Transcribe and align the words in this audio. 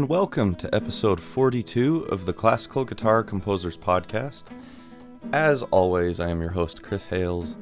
and 0.00 0.08
welcome 0.08 0.54
to 0.54 0.74
episode 0.74 1.20
42 1.20 2.04
of 2.04 2.24
the 2.24 2.32
Classical 2.32 2.86
Guitar 2.86 3.22
Composers 3.22 3.76
Podcast. 3.76 4.44
As 5.34 5.62
always, 5.64 6.20
I 6.20 6.30
am 6.30 6.40
your 6.40 6.48
host, 6.48 6.82
Chris 6.82 7.04
Hales, 7.04 7.58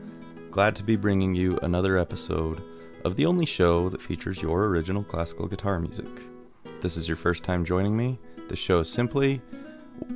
glad 0.53 0.77
to 0.77 0.85
be 0.85 0.95
bringing 0.95 1.35
you 1.35 1.59
another 1.65 1.99
episode 1.99 2.63
of 3.05 3.17
the 3.17 3.27
only 3.27 3.45
show 3.45 3.89
that 3.89 4.01
features 4.01 4.41
your 4.41 4.67
original 4.67 5.03
classical 5.03 5.49
guitar 5.49 5.81
music. 5.81 6.07
If 6.65 6.81
this 6.81 6.97
is 6.97 7.09
your 7.09 7.17
first 7.17 7.43
time 7.43 7.65
joining 7.65 7.97
me, 7.97 8.21
The 8.47 8.55
show 8.55 8.79
is 8.79 8.89
simply 8.89 9.43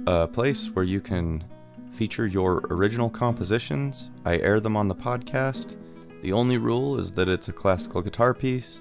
a 0.06 0.28
place 0.28 0.68
where 0.68 0.84
you 0.84 1.00
can 1.00 1.42
feature 1.90 2.28
your 2.28 2.58
original 2.70 3.10
compositions. 3.10 4.10
I 4.24 4.38
air 4.38 4.60
them 4.60 4.76
on 4.76 4.86
the 4.86 4.94
podcast. 4.94 5.76
The 6.22 6.32
only 6.32 6.56
rule 6.56 7.00
is 7.00 7.10
that 7.14 7.28
it's 7.28 7.48
a 7.48 7.52
classical 7.52 8.00
guitar 8.00 8.32
piece 8.32 8.80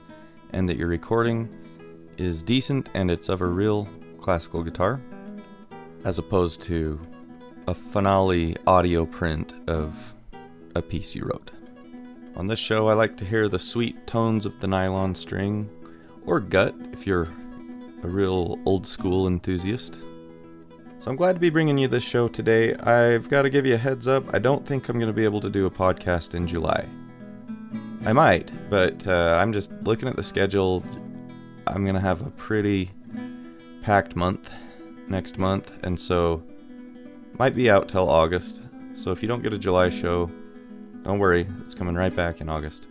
and 0.52 0.70
that 0.70 0.78
your 0.78 0.90
recording 0.90 1.50
is 2.22 2.44
decent 2.44 2.90
and 2.94 3.10
it's 3.10 3.30
of 3.30 3.42
a 3.42 3.46
real 3.46 3.90
classical 4.20 4.62
guitar, 4.64 5.02
as 6.06 6.20
opposed 6.20 6.62
to 6.62 7.00
a 7.68 7.74
finale 7.74 8.56
audio 8.68 9.06
print 9.06 9.56
of 9.68 10.14
a 10.76 10.82
piece 10.82 11.16
you 11.16 11.24
wrote. 11.26 11.52
On 12.36 12.48
this 12.48 12.60
show, 12.60 12.88
I 12.88 12.94
like 12.94 13.18
to 13.18 13.26
hear 13.26 13.50
the 13.50 13.60
sweet 13.60 14.06
tones 14.06 14.46
of 14.46 14.60
the 14.60 14.68
nylon 14.68 15.16
string, 15.16 15.70
or 16.26 16.40
gut 16.40 16.76
if 16.94 17.08
you're 17.08 17.28
a 18.04 18.08
real 18.08 18.60
old 18.66 18.86
school 18.86 19.28
enthusiast. 19.28 19.96
So 21.00 21.10
I'm 21.10 21.16
glad 21.16 21.34
to 21.34 21.40
be 21.40 21.50
bringing 21.50 21.80
you 21.80 21.88
this 21.88 22.04
show 22.04 22.28
today. 22.28 22.76
I've 22.76 23.30
got 23.30 23.42
to 23.42 23.50
give 23.50 23.66
you 23.66 23.74
a 23.74 23.78
heads 23.78 24.08
up. 24.08 24.32
I 24.34 24.38
don't 24.38 24.66
think 24.66 24.88
I'm 24.88 25.00
going 25.00 25.08
to 25.08 25.14
be 25.14 25.24
able 25.24 25.42
to 25.42 25.50
do 25.50 25.66
a 25.66 25.72
podcast 25.72 26.36
in 26.36 26.46
July. 26.46 26.86
I 28.06 28.14
might, 28.14 28.52
but 28.70 29.08
uh, 29.08 29.40
I'm 29.42 29.52
just 29.52 29.72
looking 29.82 30.08
at 30.08 30.16
the 30.16 30.24
schedule. 30.24 30.84
I'm 31.72 31.84
going 31.84 31.96
to 31.96 32.02
have 32.02 32.22
a 32.22 32.30
pretty 32.32 32.92
packed 33.82 34.16
month 34.16 34.52
next 35.08 35.38
month, 35.38 35.72
and 35.84 35.98
so 35.98 36.44
might 37.40 37.56
be 37.56 37.70
out 37.70 37.88
till 37.88 38.10
August. 38.10 38.62
So 38.94 39.12
if 39.12 39.22
you 39.22 39.28
don't 39.30 39.42
get 39.42 39.54
a 39.54 39.58
July 39.58 39.90
show, 39.90 40.30
don't 41.04 41.20
worry, 41.20 41.48
it's 41.64 41.74
coming 41.74 41.96
right 41.96 42.14
back 42.14 42.42
in 42.42 42.50
August. 42.50 42.88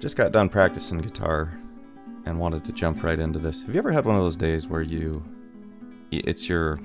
Just 0.00 0.16
got 0.16 0.32
done 0.32 0.48
practicing 0.48 0.98
guitar 0.98 1.52
and 2.24 2.38
wanted 2.38 2.64
to 2.64 2.72
jump 2.72 3.02
right 3.02 3.18
into 3.18 3.38
this. 3.38 3.60
Have 3.62 3.74
you 3.74 3.78
ever 3.78 3.92
had 3.92 4.06
one 4.06 4.16
of 4.16 4.22
those 4.22 4.36
days 4.36 4.66
where 4.66 4.82
you 4.82 5.22
it's 6.10 6.48
your 6.48 6.80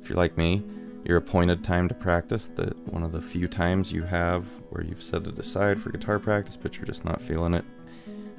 if 0.00 0.10
you're 0.10 0.18
like 0.18 0.36
me, 0.36 0.62
your 1.04 1.16
appointed 1.16 1.64
time 1.64 1.88
to 1.88 1.94
practice, 1.94 2.48
that 2.56 2.76
one 2.92 3.02
of 3.02 3.12
the 3.12 3.20
few 3.20 3.48
times 3.48 3.90
you 3.92 4.02
have 4.02 4.44
where 4.68 4.84
you've 4.84 5.02
set 5.02 5.26
it 5.26 5.38
aside 5.38 5.80
for 5.80 5.90
guitar 5.90 6.18
practice, 6.18 6.56
but 6.56 6.76
you're 6.76 6.84
just 6.84 7.04
not 7.04 7.22
feeling 7.22 7.54
it. 7.54 7.64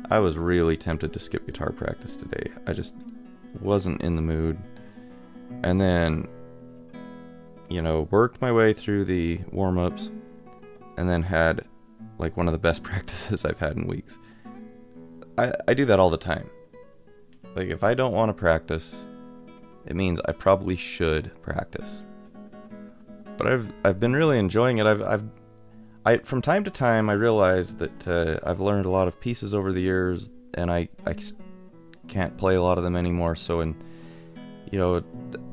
I 0.09 0.19
was 0.19 0.37
really 0.37 0.77
tempted 0.77 1.13
to 1.13 1.19
skip 1.19 1.45
guitar 1.45 1.71
practice 1.71 2.15
today. 2.15 2.51
I 2.67 2.73
just 2.73 2.95
wasn't 3.61 4.01
in 4.03 4.15
the 4.15 4.21
mood. 4.21 4.57
And 5.63 5.79
then, 5.79 6.27
you 7.69 7.81
know, 7.81 8.07
worked 8.11 8.41
my 8.41 8.51
way 8.51 8.73
through 8.73 9.05
the 9.05 9.39
warm 9.51 9.77
ups 9.77 10.11
and 10.97 11.09
then 11.09 11.23
had 11.23 11.67
like 12.17 12.37
one 12.37 12.47
of 12.47 12.53
the 12.53 12.59
best 12.59 12.83
practices 12.83 13.45
I've 13.45 13.59
had 13.59 13.75
in 13.77 13.87
weeks. 13.87 14.19
I, 15.37 15.53
I 15.67 15.73
do 15.73 15.85
that 15.85 15.99
all 15.99 16.09
the 16.09 16.17
time. 16.17 16.49
Like, 17.55 17.69
if 17.69 17.83
I 17.83 17.93
don't 17.93 18.13
want 18.13 18.29
to 18.29 18.33
practice, 18.33 19.03
it 19.85 19.95
means 19.95 20.19
I 20.25 20.31
probably 20.33 20.75
should 20.75 21.31
practice. 21.41 22.03
But 23.37 23.47
I've 23.47 23.73
I've 23.83 23.99
been 23.99 24.13
really 24.13 24.39
enjoying 24.39 24.77
it. 24.77 24.85
I've 24.85 25.01
I've 25.01 25.34
I 26.05 26.17
from 26.19 26.41
time 26.41 26.63
to 26.63 26.71
time 26.71 27.09
I 27.09 27.13
realize 27.13 27.73
that 27.75 28.07
uh, 28.07 28.39
I've 28.43 28.59
learned 28.59 28.85
a 28.85 28.89
lot 28.89 29.07
of 29.07 29.19
pieces 29.19 29.53
over 29.53 29.71
the 29.71 29.81
years, 29.81 30.29
and 30.53 30.71
I 30.71 30.87
I 31.05 31.15
can't 32.07 32.37
play 32.37 32.55
a 32.55 32.61
lot 32.61 32.77
of 32.77 32.83
them 32.83 32.95
anymore. 32.95 33.35
So 33.35 33.61
and 33.61 33.75
you 34.71 34.77
know 34.77 35.03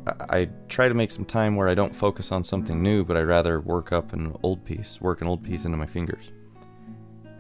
I, 0.07 0.39
I 0.39 0.49
try 0.69 0.89
to 0.89 0.95
make 0.95 1.11
some 1.11 1.25
time 1.25 1.57
where 1.57 1.69
I 1.69 1.75
don't 1.75 1.95
focus 1.95 2.31
on 2.33 2.45
something 2.45 2.83
new, 2.83 3.03
but 3.03 3.17
I 3.17 3.23
rather 3.23 3.61
work 3.61 3.93
up 3.93 4.13
an 4.13 4.37
old 4.43 4.65
piece, 4.65 5.01
work 5.01 5.23
an 5.23 5.27
old 5.27 5.43
piece 5.43 5.65
into 5.65 5.79
my 5.79 5.87
fingers. 5.87 6.33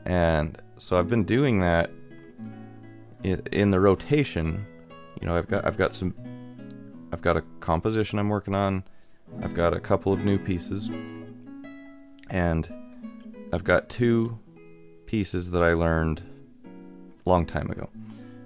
And 0.06 0.60
so 0.78 0.96
I've 0.96 1.08
been 1.08 1.24
doing 1.24 1.60
that 1.60 1.90
in 3.22 3.70
the 3.70 3.78
rotation. 3.78 4.66
You 5.20 5.28
know, 5.28 5.36
I've 5.36 5.48
got 5.48 5.66
I've 5.66 5.76
got 5.76 5.92
some 5.92 6.14
I've 7.12 7.22
got 7.22 7.36
a 7.36 7.42
composition 7.60 8.18
I'm 8.18 8.30
working 8.30 8.54
on. 8.54 8.84
I've 9.42 9.54
got 9.54 9.74
a 9.74 9.80
couple 9.80 10.14
of 10.14 10.24
new 10.24 10.38
pieces. 10.38 10.90
And 12.30 12.68
I've 13.52 13.64
got 13.64 13.90
two 13.90 14.38
pieces 15.04 15.50
that 15.50 15.62
I 15.62 15.74
learned 15.74 16.22
a 16.64 17.28
long 17.28 17.44
time 17.44 17.70
ago. 17.70 17.90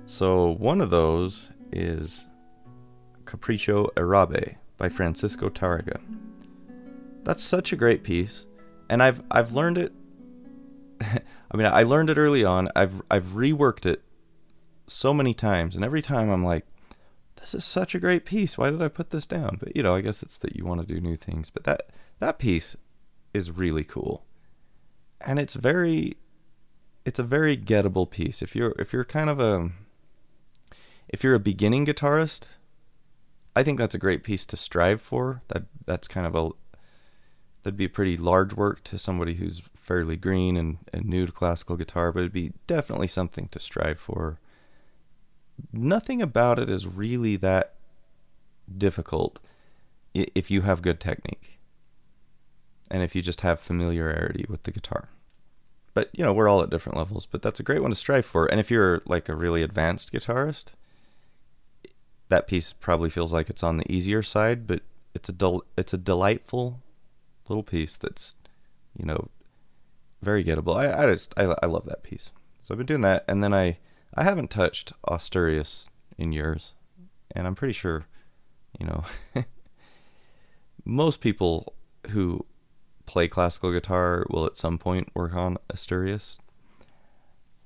So 0.07 0.51
one 0.59 0.81
of 0.81 0.91
those 0.91 1.53
is 1.71 2.27
Capriccio 3.25 3.89
Arabe 3.97 4.57
by 4.77 4.89
Francisco 4.89 5.49
Tarrega. 5.49 6.01
That's 7.23 7.43
such 7.43 7.73
a 7.73 7.77
great 7.77 8.03
piece, 8.03 8.47
and 8.89 9.03
I've 9.03 9.23
I've 9.31 9.53
learned 9.53 9.79
it. 9.79 9.93
I 11.01 11.57
mean, 11.57 11.67
I 11.67 11.85
learned 11.85 12.11
it 12.11 12.19
early 12.19 12.45
on. 12.45 12.69
I've 12.75 13.03
I've 13.11 13.27
reworked 13.27 13.87
it 13.87 14.03
so 14.89 15.15
many 15.15 15.35
times, 15.35 15.77
and 15.77 15.85
every 15.85 16.03
time 16.03 16.31
I'm 16.31 16.45
like, 16.45 16.67
this 17.37 17.55
is 17.55 17.65
such 17.65 17.95
a 17.95 18.01
great 18.01 18.25
piece. 18.25 18.59
Why 18.59 18.71
did 18.71 18.83
I 18.83 18.89
put 18.89 19.11
this 19.11 19.27
down? 19.27 19.59
But 19.61 19.77
you 19.77 19.83
know, 19.85 19.95
I 19.95 20.01
guess 20.01 20.23
it's 20.23 20.39
that 20.39 20.57
you 20.57 20.65
want 20.65 20.81
to 20.81 20.95
do 20.95 21.01
new 21.01 21.17
things. 21.17 21.51
But 21.51 21.63
that 21.65 21.91
that 22.19 22.39
piece 22.39 22.77
is 23.33 23.51
really 23.51 23.85
cool. 23.85 24.26
And 25.21 25.39
it's 25.39 25.55
very 25.55 26.17
it's 27.05 27.19
a 27.19 27.25
very 27.25 27.57
gettable 27.57 28.11
piece. 28.11 28.43
If 28.43 28.55
you're 28.57 28.75
if 28.79 28.93
you're 28.93 29.05
kind 29.05 29.31
of 29.31 29.41
a 29.41 29.71
if 31.09 31.23
you're 31.23 31.35
a 31.35 31.41
beginning 31.41 31.87
guitarist, 31.87 32.49
I 33.55 33.63
think 33.63 33.79
that's 33.79 33.95
a 33.95 33.99
great 33.99 34.23
piece 34.23 34.45
to 34.47 34.57
strive 34.57 35.01
for. 35.01 35.43
That 35.49 35.65
that's 35.85 36.09
kind 36.09 36.27
of 36.27 36.35
a 36.35 36.51
that'd 37.63 37.77
be 37.77 37.87
a 37.87 37.91
pretty 37.91 38.17
large 38.17 38.55
work 38.55 38.85
to 38.85 38.99
somebody 38.99 39.35
who's 39.35 39.63
fairly 39.75 40.17
green 40.17 40.57
and, 40.57 40.79
and 40.93 41.05
new 41.05 41.27
to 41.27 41.33
classical 41.33 41.77
guitar, 41.77 42.13
but 42.13 42.21
it'd 42.21 42.33
be 42.33 42.53
definitely 42.67 43.09
something 43.09 43.49
to 43.49 43.59
strive 43.59 43.99
for 43.99 44.39
nothing 45.73 46.21
about 46.23 46.59
it 46.59 46.69
is 46.69 46.87
really 46.87 47.37
that 47.37 47.75
difficult 48.77 49.39
if 50.15 50.51
you 50.51 50.63
have 50.63 50.83
good 50.83 51.01
technique 51.01 51.56
and 52.91 53.03
if 53.03 53.15
you 53.15 53.23
just 53.23 53.41
have 53.43 53.61
familiarity 53.61 54.47
with 54.49 54.65
the 54.65 54.71
guitar. 54.71 55.09
But 55.95 56.11
you 56.13 56.25
know, 56.25 56.33
we're 56.33 56.49
all 56.49 56.63
at 56.63 56.71
different 56.71 56.99
levels, 56.99 57.27
but 57.27 57.43
that's 57.43 57.61
a 57.61 57.63
great 57.63 57.81
one 57.81 57.91
to 57.91 57.97
strive 57.97 58.27
for. 58.27 58.47
And 58.47 58.61
if 58.61 58.71
you're 58.71 59.03
like 59.07 59.29
a 59.29 59.35
really 59.35 59.63
advanced 59.63 60.13
guitarist, 60.13 60.73
that 62.29 62.47
piece 62.47 62.73
probably 62.73 63.09
feels 63.09 63.33
like 63.33 63.49
it's 63.49 63.63
on 63.63 63.79
the 63.79 63.91
easier 63.91 64.23
side, 64.23 64.67
but 64.67 64.83
it's 65.15 65.29
a 65.29 65.33
del- 65.33 65.65
it's 65.79 65.95
a 65.95 65.99
delightful 65.99 66.83
little 67.49 67.63
piece 67.63 67.97
that's 67.97 68.35
you 68.97 69.05
know 69.05 69.29
very 70.23 70.45
gettable. 70.45 70.77
I, 70.77 71.05
I 71.05 71.07
just 71.13 71.33
I, 71.37 71.55
I 71.63 71.67
love 71.67 71.87
that 71.87 72.03
piece. 72.03 72.33
So 72.61 72.75
I've 72.75 72.79
been 72.79 72.87
doing 72.87 73.03
that, 73.03 73.25
and 73.27 73.43
then 73.43 73.55
I 73.55 73.79
I 74.15 74.25
haven't 74.25 74.51
touched 74.51 74.93
Asturias 75.09 75.89
in 76.19 76.33
years, 76.33 76.75
and 77.35 77.47
I'm 77.47 77.55
pretty 77.55 77.73
sure, 77.73 78.07
you 78.79 78.87
know, 78.87 79.05
most 80.85 81.21
people 81.21 81.75
who 82.11 82.45
play 83.07 83.29
classical 83.29 83.73
guitar 83.73 84.27
will 84.31 84.45
at 84.45 84.57
some 84.57 84.79
point 84.79 85.09
work 85.15 85.35
on 85.35 85.59
Asturias. 85.71 86.39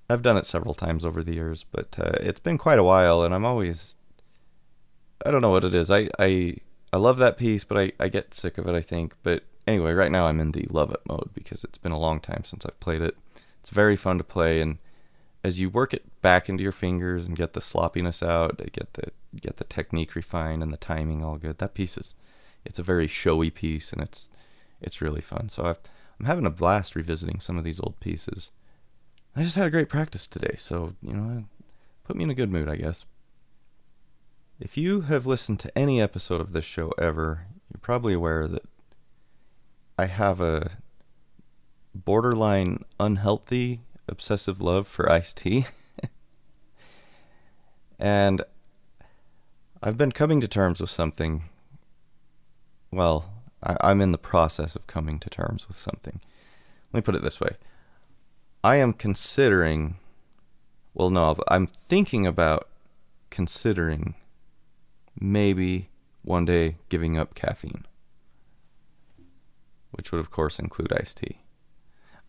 I've 0.08 0.22
done 0.22 0.36
it 0.36 0.44
several 0.44 0.74
times 0.74 1.04
over 1.04 1.22
the 1.22 1.34
years, 1.34 1.64
but 1.70 1.96
uh, 1.98 2.12
it's 2.20 2.40
been 2.40 2.58
quite 2.58 2.78
a 2.78 2.84
while, 2.84 3.22
and 3.22 3.34
I'm 3.34 3.44
always 3.44 3.96
I 5.24 5.30
don't 5.30 5.42
know 5.42 5.50
what 5.50 5.64
it 5.64 5.74
is. 5.74 5.90
I 5.90 6.08
I 6.18 6.56
I 6.92 6.96
love 6.96 7.18
that 7.18 7.38
piece, 7.38 7.64
but 7.64 7.78
I 7.78 7.92
I 7.98 8.08
get 8.08 8.34
sick 8.34 8.58
of 8.58 8.66
it. 8.66 8.74
I 8.74 8.82
think, 8.82 9.14
but 9.22 9.44
anyway, 9.66 9.92
right 9.92 10.10
now 10.10 10.26
I'm 10.26 10.40
in 10.40 10.52
the 10.52 10.66
love 10.70 10.90
it 10.90 11.00
mode 11.06 11.30
because 11.34 11.64
it's 11.64 11.78
been 11.78 11.92
a 11.92 11.98
long 11.98 12.20
time 12.20 12.44
since 12.44 12.66
I've 12.66 12.80
played 12.80 13.02
it. 13.02 13.16
It's 13.60 13.70
very 13.70 13.96
fun 13.96 14.18
to 14.18 14.24
play 14.24 14.60
and 14.60 14.78
as 15.42 15.60
you 15.60 15.70
work 15.70 15.94
it 15.94 16.20
back 16.20 16.48
into 16.48 16.62
your 16.62 16.72
fingers 16.72 17.26
and 17.26 17.36
get 17.36 17.54
the 17.54 17.60
sloppiness 17.60 18.22
out, 18.22 18.58
get 18.72 18.94
the 18.94 19.10
get 19.40 19.56
the 19.56 19.64
technique 19.64 20.14
refined 20.14 20.62
and 20.62 20.72
the 20.72 20.76
timing 20.76 21.24
all 21.24 21.36
good. 21.36 21.58
That 21.58 21.74
piece 21.74 21.96
is 21.96 22.14
it's 22.64 22.78
a 22.78 22.82
very 22.84 23.06
showy 23.06 23.50
piece 23.50 23.92
and 23.92 24.02
it's 24.02 24.30
it's 24.80 25.00
really 25.00 25.20
fun. 25.20 25.48
So 25.48 25.64
i 25.64 25.70
am 26.20 26.26
having 26.26 26.46
a 26.46 26.50
blast 26.50 26.94
revisiting 26.94 27.40
some 27.40 27.56
of 27.56 27.64
these 27.64 27.80
old 27.80 27.98
pieces. 28.00 28.50
I 29.36 29.42
just 29.42 29.56
had 29.56 29.66
a 29.66 29.70
great 29.70 29.88
practice 29.88 30.26
today, 30.26 30.56
so 30.58 30.94
you 31.02 31.14
know, 31.14 31.44
put 32.04 32.16
me 32.16 32.24
in 32.24 32.30
a 32.30 32.34
good 32.34 32.50
mood, 32.50 32.68
I 32.68 32.76
guess. 32.76 33.06
If 34.58 34.76
you 34.76 35.02
have 35.02 35.24
listened 35.24 35.60
to 35.60 35.78
any 35.78 36.00
episode 36.02 36.40
of 36.40 36.52
this 36.52 36.64
show 36.64 36.92
ever, 36.98 37.46
you're 37.72 37.80
probably 37.80 38.12
aware 38.12 38.46
that 38.46 38.64
I 39.98 40.06
have 40.06 40.40
a 40.40 40.72
borderline 41.94 42.84
unhealthy 42.98 43.80
obsessive 44.10 44.60
love 44.60 44.86
for 44.86 45.10
iced 45.10 45.38
tea. 45.38 45.66
and 47.98 48.42
I've 49.82 49.96
been 49.96 50.12
coming 50.12 50.40
to 50.40 50.48
terms 50.48 50.80
with 50.80 50.90
something. 50.90 51.44
Well, 52.90 53.39
I, 53.62 53.90
am 53.90 54.00
in 54.00 54.12
the 54.12 54.18
process 54.18 54.76
of 54.76 54.86
coming 54.86 55.18
to 55.20 55.30
terms 55.30 55.68
with 55.68 55.76
something. 55.76 56.20
Let 56.92 56.98
me 56.98 57.02
put 57.02 57.14
it 57.14 57.22
this 57.22 57.40
way 57.40 57.56
I 58.62 58.76
am 58.76 58.92
considering, 58.92 59.96
well, 60.94 61.10
no, 61.10 61.36
I'm 61.48 61.66
thinking 61.66 62.26
about 62.26 62.68
considering 63.30 64.14
maybe 65.18 65.88
one 66.22 66.44
day 66.44 66.76
giving 66.88 67.16
up 67.16 67.34
caffeine, 67.34 67.86
which 69.90 70.12
would, 70.12 70.18
of 70.20 70.30
course, 70.30 70.58
include 70.58 70.92
iced 70.92 71.18
tea. 71.18 71.40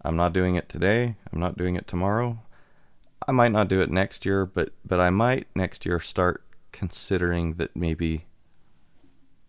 I'm 0.03 0.15
not 0.15 0.33
doing 0.33 0.55
it 0.55 0.69
today. 0.69 1.15
I'm 1.31 1.39
not 1.39 1.57
doing 1.57 1.75
it 1.75 1.87
tomorrow. 1.87 2.39
I 3.27 3.31
might 3.31 3.51
not 3.51 3.67
do 3.67 3.81
it 3.81 3.91
next 3.91 4.25
year, 4.25 4.45
but 4.45 4.71
but 4.83 4.99
I 4.99 5.11
might 5.11 5.47
next 5.55 5.85
year 5.85 5.99
start 5.99 6.43
considering 6.71 7.55
that 7.55 7.75
maybe 7.75 8.25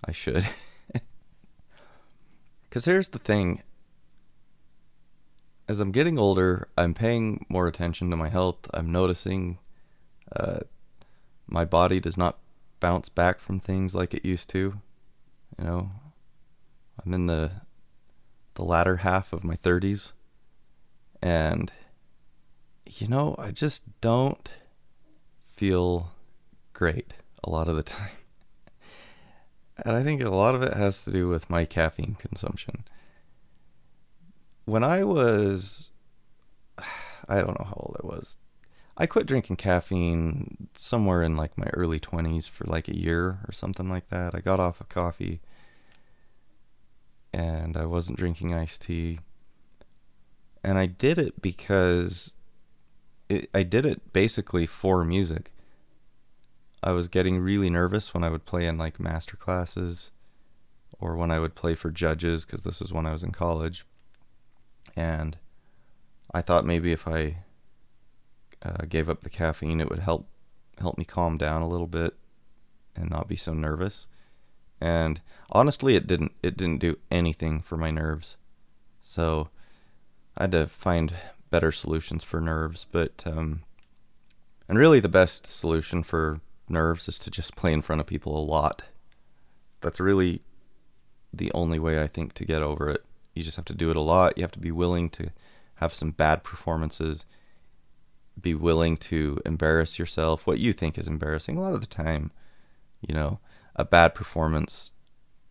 I 0.05 0.13
should. 0.13 0.47
Cuz 2.73 2.87
here's 2.87 3.11
the 3.11 3.19
thing. 3.19 3.63
As 5.69 5.79
I'm 5.79 5.93
getting 5.93 6.19
older, 6.19 6.69
I'm 6.77 6.95
paying 6.95 7.45
more 7.51 7.67
attention 7.67 8.09
to 8.09 8.17
my 8.17 8.31
health. 8.31 8.67
I'm 8.73 8.91
noticing 8.91 9.59
uh, 10.35 10.61
my 11.47 11.67
body 11.67 12.01
does 12.01 12.17
not 12.17 12.39
bounce 12.81 13.11
back 13.11 13.41
from 13.41 13.61
things 13.61 13.95
like 13.95 14.15
it 14.15 14.25
used 14.25 14.49
to. 14.49 14.81
You 15.59 15.65
know, 15.65 15.91
I'm 17.05 17.13
in 17.13 17.27
the 17.27 17.51
the 18.55 18.65
latter 18.65 18.97
half 18.97 19.35
of 19.35 19.45
my 19.45 19.55
30s 19.55 20.13
and 21.23 21.71
you 22.87 23.07
know, 23.07 23.35
I 23.39 23.51
just 23.51 24.01
don't 24.01 24.51
feel 25.39 26.13
great 26.73 27.13
a 27.45 27.51
lot 27.51 27.69
of 27.69 27.77
the 27.77 27.83
time. 27.99 28.22
And 29.79 29.97
I 29.97 30.03
think 30.03 30.23
a 30.23 30.31
lot 30.31 30.55
of 30.55 30.63
it 30.63 30.75
has 30.75 31.05
to 31.05 31.11
do 31.11 31.29
with 31.29 31.51
my 31.51 31.65
caffeine 31.65 32.17
consumption. 32.17 32.85
When 34.65 34.85
I 34.85 35.05
was, 35.05 35.91
I 37.29 37.41
don't 37.41 37.59
know 37.59 37.67
how 37.67 37.77
old 37.77 37.97
I 38.03 38.07
was. 38.07 38.37
I 38.97 39.07
quit 39.07 39.27
drinking 39.27 39.57
caffeine 39.57 40.69
somewhere 40.75 41.23
in 41.23 41.37
like 41.37 41.57
my 41.57 41.69
early 41.73 41.99
20s 41.99 42.49
for 42.49 42.65
like 42.65 42.89
a 42.89 42.97
year 42.97 43.39
or 43.49 43.53
something 43.53 43.89
like 43.89 44.09
that. 44.11 44.35
I 44.35 44.41
got 44.41 44.61
off 44.61 44.81
of 44.81 44.89
coffee 44.89 45.41
and 47.33 47.77
I 47.77 47.87
wasn't 47.87 48.19
drinking 48.19 48.53
iced 48.53 48.83
tea. 48.83 49.21
And 50.63 50.79
I 50.79 50.87
did 50.87 51.19
it 51.19 51.41
because 51.41 52.35
it, 53.29 53.49
I 53.55 53.63
did 53.63 53.87
it 53.87 54.13
basically 54.13 54.67
for 54.67 55.05
music. 55.05 55.51
I 56.83 56.93
was 56.93 57.09
getting 57.09 57.39
really 57.39 57.71
nervous 57.71 58.13
when 58.13 58.25
I 58.25 58.29
would 58.29 58.45
play 58.45 58.67
in 58.67 58.77
like 58.77 58.99
master 58.99 59.37
classes 59.37 60.11
or 60.99 61.17
when 61.17 61.31
I 61.31 61.39
would 61.39 61.55
play 61.55 61.75
for 61.75 61.91
judges 61.91 62.45
because 62.45 62.63
this 62.63 62.81
was 62.81 62.93
when 62.93 63.07
I 63.07 63.13
was 63.13 63.23
in 63.23 63.31
college. 63.31 63.85
And 64.97 65.39
I 66.35 66.43
thought 66.43 66.65
maybe 66.65 66.93
if 66.93 67.07
I 67.07 67.39
uh, 68.63 68.85
gave 68.89 69.09
up 69.09 69.23
the 69.23 69.31
caffeine, 69.31 69.81
it 69.81 69.89
would 69.89 70.01
help 70.01 70.27
help 70.79 70.99
me 70.99 71.05
calm 71.05 71.37
down 71.37 71.63
a 71.63 71.69
little 71.69 71.87
bit 71.87 72.15
and 72.97 73.11
not 73.11 73.29
be 73.29 73.37
so 73.37 73.53
nervous. 73.53 74.07
And 74.81 75.21
honestly, 75.51 75.95
it 75.95 76.07
didn't. 76.07 76.33
It 76.43 76.57
didn't 76.57 76.81
do 76.81 76.99
anything 77.11 77.61
for 77.61 77.77
my 77.77 77.91
nerves. 77.91 78.37
So 79.01 79.51
I 80.37 80.45
had 80.45 80.53
to 80.53 80.67
find 80.67 81.15
better 81.51 81.71
solutions 81.71 82.25
for 82.25 82.41
nerves, 82.41 82.87
but 82.91 83.23
um, 83.27 83.63
and 84.69 84.79
really 84.79 85.01
the 85.01 85.09
best 85.09 85.47
solution 85.47 86.03
for 86.03 86.41
nerves 86.69 87.09
is 87.09 87.19
to 87.21 87.31
just 87.31 87.57
play 87.57 87.73
in 87.73 87.83
front 87.83 88.01
of 88.01 88.07
people 88.07 88.37
a 88.37 88.45
lot. 88.45 88.85
That's 89.81 90.01
really 90.01 90.43
the 91.33 91.51
only 91.55 91.79
way 91.79 92.03
I 92.03 92.07
think 92.07 92.35
to 92.35 92.45
get 92.45 92.63
over 92.63 92.89
it. 92.89 93.05
You 93.35 93.43
just 93.43 93.57
have 93.57 93.65
to 93.67 93.75
do 93.75 93.91
it 93.91 93.97
a 93.97 94.01
lot. 94.01 94.37
You 94.37 94.43
have 94.43 94.53
to 94.53 94.59
be 94.59 94.71
willing 94.71 95.09
to 95.11 95.31
have 95.77 95.95
some 95.95 96.11
bad 96.11 96.45
performances, 96.45 97.25
be 98.41 98.55
willing 98.55 98.97
to 98.97 99.41
embarrass 99.45 99.99
yourself, 99.99 100.47
what 100.47 100.59
you 100.59 100.73
think 100.73 100.99
is 100.99 101.09
embarrassing. 101.09 101.57
A 101.57 101.61
lot 101.61 101.75
of 101.75 101.81
the 101.81 101.87
time, 101.87 102.31
you 103.01 103.15
know, 103.15 103.41
a 103.75 103.85
bad 103.85 104.15
performance, 104.15 104.93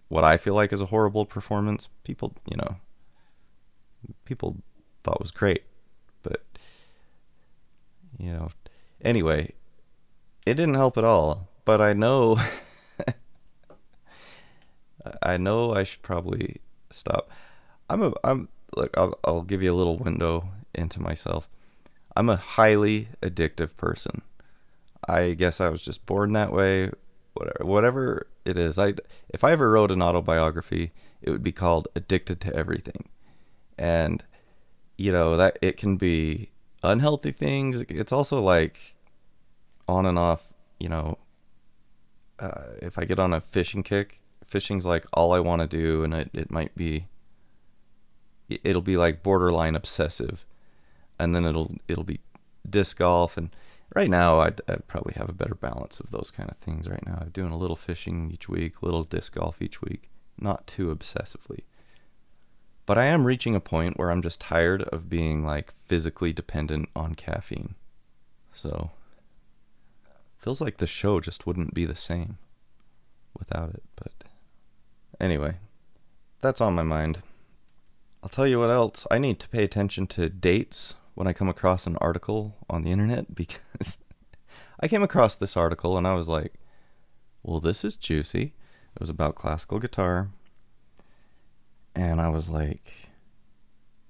what 0.07 0.23
I 0.23 0.37
feel 0.37 0.53
like 0.53 0.71
is 0.71 0.81
a 0.81 0.87
horrible 0.87 1.25
performance, 1.25 1.89
people, 2.03 2.35
you 2.49 2.57
know, 2.57 2.77
people 4.25 4.57
thought 5.03 5.19
was 5.19 5.31
great 5.31 5.63
But, 6.23 6.43
you 8.17 8.31
know. 8.31 8.49
Anyway, 9.01 9.53
it 10.45 10.55
didn't 10.55 10.75
help 10.75 10.97
at 10.97 11.03
all, 11.03 11.49
but 11.65 11.81
I 11.81 11.93
know 11.93 12.37
I 15.21 15.37
know 15.37 15.73
I 15.73 15.83
should 15.83 16.01
probably 16.01 16.57
stop. 16.89 17.29
I'm 17.89 18.03
a 18.03 18.13
I'm 18.23 18.49
look, 18.75 18.95
I'll 18.97 19.17
I'll 19.23 19.43
give 19.43 19.61
you 19.61 19.73
a 19.73 19.75
little 19.75 19.97
window 19.97 20.49
into 20.73 21.01
myself. 21.01 21.47
I'm 22.15 22.29
a 22.29 22.35
highly 22.35 23.09
addictive 23.21 23.77
person. 23.77 24.21
I 25.07 25.33
guess 25.33 25.61
I 25.61 25.69
was 25.69 25.81
just 25.81 26.05
born 26.05 26.33
that 26.33 26.51
way. 26.51 26.91
Whatever, 27.33 27.65
whatever 27.65 28.27
it 28.45 28.57
is, 28.57 28.77
I 28.77 28.93
if 29.29 29.43
I 29.43 29.51
ever 29.51 29.71
wrote 29.71 29.91
an 29.91 30.01
autobiography, 30.01 30.91
it 31.21 31.31
would 31.31 31.43
be 31.43 31.51
called 31.51 31.87
"Addicted 31.95 32.41
to 32.41 32.55
Everything," 32.55 33.09
and 33.77 34.23
you 34.97 35.11
know 35.11 35.37
that 35.37 35.57
it 35.61 35.77
can 35.77 35.97
be 35.97 36.49
unhealthy 36.83 37.31
things. 37.31 37.81
It's 37.89 38.11
also 38.11 38.41
like 38.41 38.95
on 39.91 40.05
and 40.05 40.17
off, 40.17 40.53
you 40.79 40.89
know, 40.89 41.17
uh, 42.39 42.73
if 42.81 42.97
I 42.97 43.05
get 43.05 43.19
on 43.19 43.33
a 43.33 43.41
fishing 43.41 43.83
kick, 43.83 44.21
fishing's 44.43 44.85
like 44.85 45.05
all 45.13 45.33
I 45.33 45.39
want 45.39 45.61
to 45.61 45.67
do, 45.67 46.03
and 46.03 46.13
it, 46.13 46.29
it 46.33 46.51
might 46.51 46.75
be, 46.75 47.07
it'll 48.49 48.81
be 48.81 48.97
like 48.97 49.23
borderline 49.23 49.75
obsessive, 49.75 50.45
and 51.19 51.35
then 51.35 51.45
it'll 51.45 51.75
it'll 51.87 52.03
be 52.03 52.19
disc 52.67 52.97
golf, 52.97 53.37
and 53.37 53.55
right 53.95 54.09
now 54.09 54.39
I'd, 54.39 54.61
I'd 54.67 54.87
probably 54.87 55.13
have 55.17 55.29
a 55.29 55.33
better 55.33 55.55
balance 55.55 55.99
of 55.99 56.11
those 56.11 56.31
kind 56.31 56.49
of 56.49 56.57
things 56.57 56.89
right 56.89 57.05
now. 57.05 57.19
I'm 57.21 57.29
doing 57.29 57.51
a 57.51 57.57
little 57.57 57.75
fishing 57.75 58.31
each 58.31 58.49
week, 58.49 58.81
little 58.81 59.03
disc 59.03 59.35
golf 59.35 59.61
each 59.61 59.81
week, 59.81 60.09
not 60.39 60.65
too 60.65 60.93
obsessively. 60.93 61.61
But 62.85 62.97
I 62.97 63.05
am 63.05 63.25
reaching 63.27 63.55
a 63.55 63.61
point 63.61 63.97
where 63.97 64.09
I'm 64.09 64.23
just 64.23 64.41
tired 64.41 64.81
of 64.83 65.09
being 65.09 65.45
like 65.45 65.71
physically 65.71 66.33
dependent 66.33 66.89
on 66.95 67.13
caffeine. 67.13 67.75
So 68.51 68.91
feels 70.41 70.59
like 70.59 70.77
the 70.77 70.87
show 70.87 71.19
just 71.19 71.45
wouldn't 71.45 71.73
be 71.73 71.85
the 71.85 71.95
same 71.95 72.37
without 73.37 73.69
it, 73.69 73.83
but 73.95 74.11
anyway, 75.19 75.55
that's 76.41 76.59
on 76.59 76.73
my 76.73 76.83
mind. 76.83 77.21
I'll 78.23 78.29
tell 78.29 78.47
you 78.47 78.59
what 78.59 78.71
else. 78.71 79.05
I 79.11 79.19
need 79.19 79.39
to 79.39 79.49
pay 79.49 79.63
attention 79.63 80.07
to 80.07 80.29
dates 80.29 80.95
when 81.13 81.27
I 81.27 81.33
come 81.33 81.47
across 81.47 81.85
an 81.85 81.95
article 81.97 82.55
on 82.69 82.83
the 82.83 82.91
internet 82.91 83.35
because 83.35 83.99
I 84.79 84.87
came 84.87 85.03
across 85.03 85.35
this 85.35 85.55
article 85.55 85.97
and 85.97 86.07
I 86.07 86.13
was 86.13 86.27
like, 86.27 86.53
well, 87.43 87.59
this 87.59 87.85
is 87.85 87.95
juicy. 87.95 88.53
It 88.95 88.99
was 88.99 89.09
about 89.09 89.35
classical 89.35 89.79
guitar 89.79 90.29
and 91.95 92.19
I 92.19 92.29
was 92.29 92.49
like, 92.49 93.09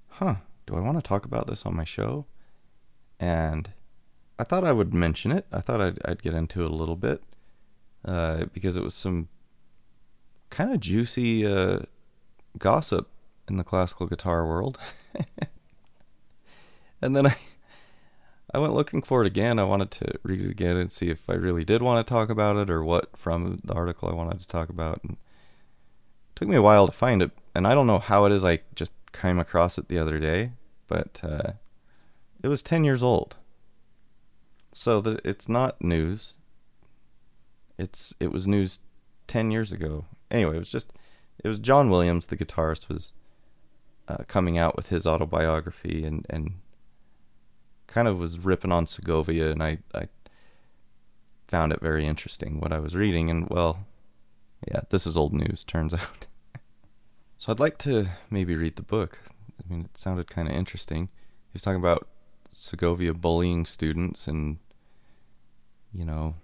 huh, 0.08 0.36
do 0.66 0.76
I 0.76 0.80
want 0.80 0.98
to 0.98 1.08
talk 1.08 1.26
about 1.26 1.48
this 1.48 1.66
on 1.66 1.76
my 1.76 1.84
show? 1.84 2.26
And 3.20 3.72
I 4.42 4.44
thought 4.44 4.64
I 4.64 4.74
would 4.74 4.92
mention 4.92 5.32
it. 5.32 5.46
I 5.52 5.62
thought 5.62 5.80
I'd, 5.80 6.00
I'd 6.04 6.24
get 6.24 6.34
into 6.34 6.66
it 6.66 6.72
a 6.72 6.74
little 6.74 6.96
bit 6.96 7.22
uh, 8.04 8.46
because 8.52 8.76
it 8.76 8.82
was 8.82 8.96
some 8.96 9.30
kind 10.50 10.74
of 10.74 10.80
juicy 10.80 11.46
uh, 11.46 11.82
gossip 12.58 13.08
in 13.48 13.58
the 13.58 13.64
classical 13.64 14.08
guitar 14.08 14.48
world. 14.48 14.80
and 17.04 17.16
then 17.16 17.28
I, 17.28 17.36
I 18.52 18.58
went 18.58 18.74
looking 18.74 19.04
for 19.04 19.22
it 19.22 19.28
again. 19.28 19.60
I 19.60 19.64
wanted 19.64 19.92
to 19.92 20.16
read 20.24 20.42
it 20.42 20.50
again 20.50 20.76
and 20.76 20.92
see 20.92 21.12
if 21.12 21.30
I 21.30 21.36
really 21.36 21.64
did 21.64 21.84
want 21.84 22.04
to 22.04 22.12
talk 22.12 22.32
about 22.32 22.58
it 22.58 22.68
or 22.68 22.84
what 22.84 23.16
from 23.16 23.60
the 23.64 23.76
article 23.76 24.10
I 24.10 24.16
wanted 24.16 24.40
to 24.40 24.48
talk 24.48 24.70
about. 24.70 25.04
And 25.04 25.12
it 25.12 26.36
took 26.36 26.48
me 26.48 26.56
a 26.56 26.64
while 26.64 26.88
to 26.88 26.92
find 26.92 27.22
it, 27.22 27.30
and 27.54 27.68
I 27.68 27.76
don't 27.76 27.86
know 27.86 28.00
how 28.00 28.26
it 28.26 28.32
is 28.32 28.44
I 28.44 28.62
just 28.74 28.92
came 29.14 29.38
across 29.38 29.78
it 29.78 29.88
the 29.88 30.00
other 30.00 30.18
day, 30.18 30.54
but 30.88 31.22
uh, 31.22 31.52
it 32.42 32.48
was 32.48 32.64
10 32.64 32.84
years 32.84 33.04
old. 33.04 33.38
So 34.72 35.02
the, 35.02 35.20
it's 35.26 35.50
not 35.50 35.82
news. 35.82 36.38
It's 37.78 38.14
it 38.20 38.32
was 38.32 38.48
news 38.48 38.80
10 39.28 39.52
years 39.52 39.72
ago. 39.72 40.06
Anyway, 40.30 40.56
it 40.56 40.60
was 40.60 40.70
just 40.70 40.94
it 41.44 41.48
was 41.48 41.60
John 41.60 41.90
Williams, 41.90 42.28
the 42.28 42.38
guitarist, 42.38 42.88
was 42.88 43.14
uh, 44.08 44.24
coming 44.28 44.58
out 44.58 44.76
with 44.76 44.90
his 44.90 45.06
autobiography 45.06 46.06
and 46.06 46.26
and 46.30 46.54
kind 47.88 48.08
of 48.08 48.20
was 48.20 48.40
ripping 48.40 48.72
on 48.72 48.88
Segovia, 48.88 49.52
and 49.52 49.62
I 49.62 49.80
I 49.94 50.08
found 51.48 51.74
it 51.74 51.82
very 51.82 52.06
interesting 52.06 52.60
what 52.60 52.72
I 52.72 52.80
was 52.80 52.96
reading, 52.96 53.30
and 53.30 53.50
well, 53.50 53.86
yeah, 54.68 54.82
this 54.90 55.06
is 55.06 55.18
old 55.18 55.34
news. 55.34 55.64
Turns 55.64 55.94
out. 55.94 56.28
So 57.38 57.52
I'd 57.52 57.60
like 57.60 57.78
to 57.80 58.10
maybe 58.30 58.56
read 58.56 58.76
the 58.76 58.84
book. 58.84 59.20
I 59.60 59.74
mean, 59.74 59.86
it 59.86 59.98
sounded 59.98 60.30
kind 60.30 60.48
of 60.48 60.56
interesting. 60.56 61.06
He 61.06 61.54
was 61.54 61.62
talking 61.62 61.80
about 61.80 62.08
Segovia 62.52 63.14
bullying 63.14 63.66
students 63.66 64.28
and 64.28 64.58
you 65.94 66.06
know 66.06 66.36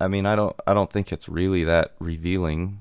I 0.00 0.08
mean, 0.08 0.26
I 0.26 0.36
don't 0.36 0.54
I 0.66 0.74
don't 0.74 0.90
think 0.92 1.12
it's 1.12 1.28
really 1.28 1.64
that 1.64 1.94
revealing 1.98 2.80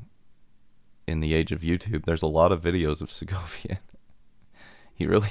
in 1.08 1.20
the 1.20 1.34
age 1.34 1.52
of 1.52 1.62
YouTube. 1.62 2.06
There's 2.06 2.22
a 2.22 2.28
lot 2.28 2.52
of 2.52 2.62
videos 2.62 3.02
of 3.02 3.12
Segovia. 3.12 3.80
he 4.94 5.06
really 5.08 5.30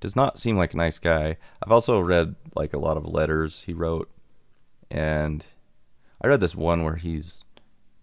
does 0.00 0.16
not 0.16 0.38
seem 0.38 0.56
like 0.56 0.74
a 0.74 0.78
nice 0.78 0.98
guy. 0.98 1.36
I've 1.62 1.72
also 1.72 2.00
read 2.00 2.34
like 2.54 2.72
a 2.72 2.78
lot 2.78 2.96
of 2.96 3.06
letters 3.06 3.62
he 3.62 3.72
wrote 3.72 4.10
and 4.90 5.46
I 6.20 6.28
read 6.28 6.40
this 6.40 6.54
one 6.54 6.82
where 6.82 6.96
he's 6.96 7.44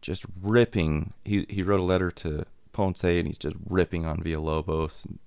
just 0.01 0.25
ripping. 0.41 1.13
He 1.25 1.45
he 1.49 1.63
wrote 1.63 1.81
a 1.81 1.83
letter 1.83 2.09
to 2.11 2.45
Ponce 2.71 3.03
and 3.03 3.27
he's 3.27 3.37
just 3.37 3.57
ripping 3.67 4.05
on 4.05 4.19
Villalobos, 4.19 5.05
and 5.05 5.19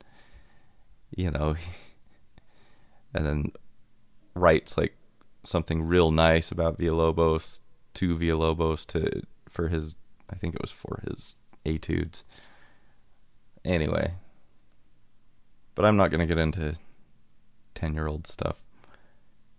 you 1.14 1.30
know, 1.30 1.56
and 3.14 3.26
then 3.26 3.52
writes 4.34 4.76
like 4.76 4.96
something 5.44 5.82
real 5.82 6.10
nice 6.10 6.50
about 6.50 6.78
Villalobos 6.78 7.60
to 7.94 8.16
Villalobos 8.16 8.86
to 8.88 9.22
for 9.48 9.68
his. 9.68 9.96
I 10.28 10.36
think 10.36 10.54
it 10.54 10.60
was 10.60 10.70
for 10.70 11.02
his 11.08 11.34
etudes. 11.66 12.24
Anyway, 13.64 14.14
but 15.74 15.84
I'm 15.84 15.96
not 15.96 16.10
going 16.10 16.20
to 16.20 16.26
get 16.26 16.38
into 16.40 16.76
10 17.74 17.94
year 17.94 18.06
old 18.06 18.26
stuff. 18.26 18.66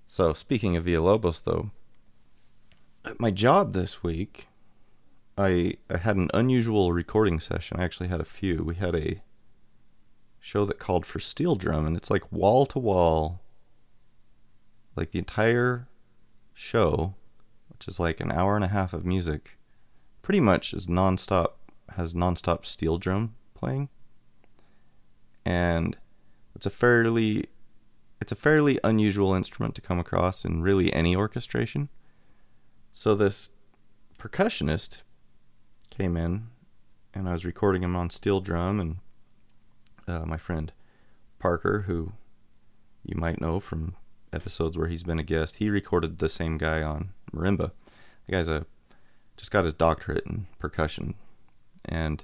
So, 0.07 0.33
speaking 0.33 0.75
of 0.75 0.85
Villalobos, 0.85 1.43
though, 1.43 1.71
at 3.05 3.19
my 3.19 3.31
job 3.31 3.73
this 3.73 4.03
week, 4.03 4.47
I, 5.37 5.75
I 5.89 5.97
had 5.97 6.17
an 6.17 6.29
unusual 6.33 6.91
recording 6.91 7.39
session. 7.39 7.79
I 7.79 7.83
actually 7.83 8.09
had 8.09 8.21
a 8.21 8.25
few. 8.25 8.63
We 8.63 8.75
had 8.75 8.95
a 8.95 9.21
show 10.41 10.65
that 10.65 10.79
called 10.79 11.05
for 11.05 11.19
steel 11.19 11.55
drum, 11.55 11.85
and 11.85 11.95
it's 11.95 12.09
like 12.09 12.31
wall 12.31 12.65
to 12.65 12.79
wall, 12.79 13.41
like 14.95 15.11
the 15.11 15.19
entire 15.19 15.87
show, 16.53 17.13
which 17.69 17.87
is 17.87 17.99
like 17.99 18.19
an 18.19 18.31
hour 18.31 18.55
and 18.55 18.65
a 18.65 18.69
half 18.69 18.91
of 18.91 19.05
music, 19.05 19.57
pretty 20.23 20.39
much 20.39 20.73
is 20.73 20.87
nonstop, 20.87 21.53
has 21.95 22.13
nonstop 22.13 22.65
steel 22.65 22.97
drum 22.97 23.35
playing. 23.53 23.87
And 25.45 25.95
it's 26.55 26.65
a 26.65 26.69
fairly 26.69 27.45
it's 28.19 28.31
a 28.31 28.35
fairly 28.35 28.79
unusual 28.83 29.33
instrument 29.33 29.73
to 29.75 29.81
come 29.81 29.99
across 29.99 30.45
in 30.45 30.61
really 30.61 30.93
any 30.93 31.15
orchestration. 31.15 31.89
So 32.91 33.15
this 33.15 33.49
percussionist 34.19 35.01
came 35.89 36.15
in 36.15 36.47
and 37.15 37.27
I 37.27 37.33
was 37.33 37.45
recording 37.45 37.83
him 37.83 37.95
on 37.95 38.11
steel 38.11 38.39
drum 38.39 38.79
and 38.79 38.97
uh, 40.11 40.25
my 40.25 40.37
friend 40.37 40.71
Parker 41.39 41.85
who 41.87 42.13
you 43.03 43.15
might 43.15 43.41
know 43.41 43.59
from 43.59 43.95
episodes 44.31 44.77
where 44.77 44.87
he's 44.87 45.03
been 45.03 45.19
a 45.19 45.23
guest, 45.23 45.57
he 45.57 45.69
recorded 45.69 46.19
the 46.19 46.29
same 46.29 46.57
guy 46.57 46.81
on 46.81 47.09
marimba. 47.33 47.71
The 48.27 48.31
guy's 48.31 48.47
a 48.47 48.65
just 49.37 49.51
got 49.51 49.65
his 49.65 49.73
doctorate 49.73 50.25
in 50.25 50.47
percussion 50.59 51.15
and 51.85 52.23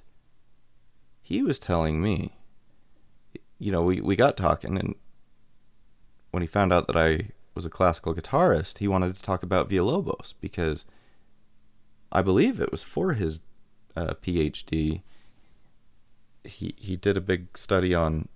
he 1.21 1.41
was 1.41 1.57
telling 1.57 2.01
me 2.01 2.37
you 3.59 3.71
know, 3.71 3.81
we, 3.81 4.01
we 4.01 4.15
got 4.15 4.37
talking, 4.37 4.77
and 4.77 4.95
when 6.31 6.41
he 6.41 6.47
found 6.47 6.71
out 6.71 6.87
that 6.87 6.97
I 6.97 7.31
was 7.55 7.65
a 7.65 7.69
classical 7.69 8.13
guitarist, 8.13 8.77
he 8.77 8.87
wanted 8.87 9.15
to 9.15 9.21
talk 9.21 9.43
about 9.43 9.69
Villalobos 9.69 10.35
because 10.39 10.85
I 12.11 12.21
believe 12.21 12.59
it 12.59 12.71
was 12.71 12.83
for 12.83 13.13
his 13.13 13.41
uh, 13.95 14.13
PhD. 14.21 15.01
He 16.47 16.73
he 16.77 16.95
did 16.95 17.17
a 17.17 17.21
big 17.21 17.57
study 17.57 17.93
on 17.93 18.29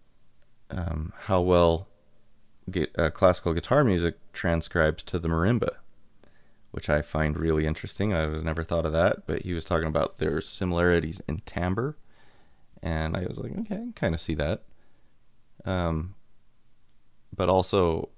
um, 0.69 1.13
how 1.21 1.41
well 1.41 1.87
get, 2.69 2.97
uh, 2.97 3.09
classical 3.09 3.53
guitar 3.53 3.83
music 3.83 4.17
transcribes 4.33 5.03
to 5.03 5.19
the 5.19 5.27
marimba, 5.27 5.75
which 6.71 6.89
I 6.89 7.01
find 7.01 7.37
really 7.37 7.65
interesting. 7.65 8.13
I've 8.13 8.43
never 8.43 8.63
thought 8.63 8.85
of 8.85 8.93
that, 8.93 9.25
but 9.25 9.43
he 9.43 9.53
was 9.53 9.65
talking 9.65 9.87
about 9.87 10.17
their 10.17 10.41
similarities 10.41 11.21
in 11.27 11.41
timbre, 11.45 11.97
and 12.81 13.15
I 13.15 13.25
was 13.25 13.39
like, 13.39 13.51
okay, 13.51 13.75
I 13.75 13.77
can 13.77 13.93
kind 13.93 14.15
of 14.15 14.21
see 14.21 14.35
that. 14.35 14.63
Um, 15.65 16.15
but 17.35 17.49
also, 17.49 18.09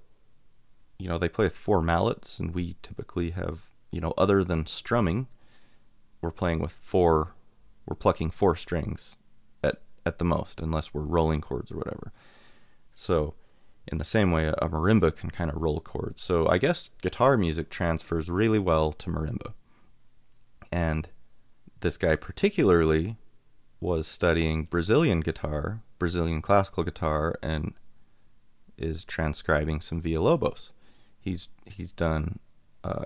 you 0.98 1.08
know, 1.08 1.18
they 1.18 1.28
play 1.28 1.46
with 1.46 1.56
four 1.56 1.82
mallets, 1.82 2.38
and 2.38 2.54
we 2.54 2.76
typically 2.82 3.30
have, 3.30 3.70
you 3.90 4.00
know, 4.00 4.14
other 4.16 4.42
than 4.44 4.66
strumming, 4.66 5.28
we're 6.20 6.30
playing 6.30 6.60
with 6.60 6.72
four, 6.72 7.34
we're 7.86 7.96
plucking 7.96 8.30
four 8.30 8.56
strings 8.56 9.18
at 10.06 10.18
the 10.18 10.24
most, 10.24 10.60
unless 10.60 10.92
we're 10.92 11.02
rolling 11.02 11.40
chords 11.40 11.70
or 11.70 11.76
whatever. 11.76 12.12
So, 12.94 13.34
in 13.90 13.98
the 13.98 14.04
same 14.04 14.30
way, 14.30 14.46
a 14.46 14.68
marimba 14.68 15.14
can 15.14 15.30
kind 15.30 15.50
of 15.50 15.60
roll 15.60 15.80
chords. 15.80 16.22
So 16.22 16.48
I 16.48 16.58
guess 16.58 16.90
guitar 17.02 17.36
music 17.36 17.68
transfers 17.68 18.30
really 18.30 18.58
well 18.58 18.92
to 18.92 19.10
marimba. 19.10 19.52
And 20.72 21.08
this 21.80 21.96
guy 21.96 22.16
particularly 22.16 23.16
was 23.80 24.06
studying 24.06 24.64
Brazilian 24.64 25.20
guitar, 25.20 25.82
Brazilian 25.98 26.40
classical 26.40 26.82
guitar, 26.82 27.38
and 27.42 27.74
is 28.78 29.04
transcribing 29.04 29.80
some 29.80 30.00
Villalobos. 30.00 30.72
He's 31.20 31.50
he's 31.66 31.92
done 31.92 32.38
uh, 32.82 33.04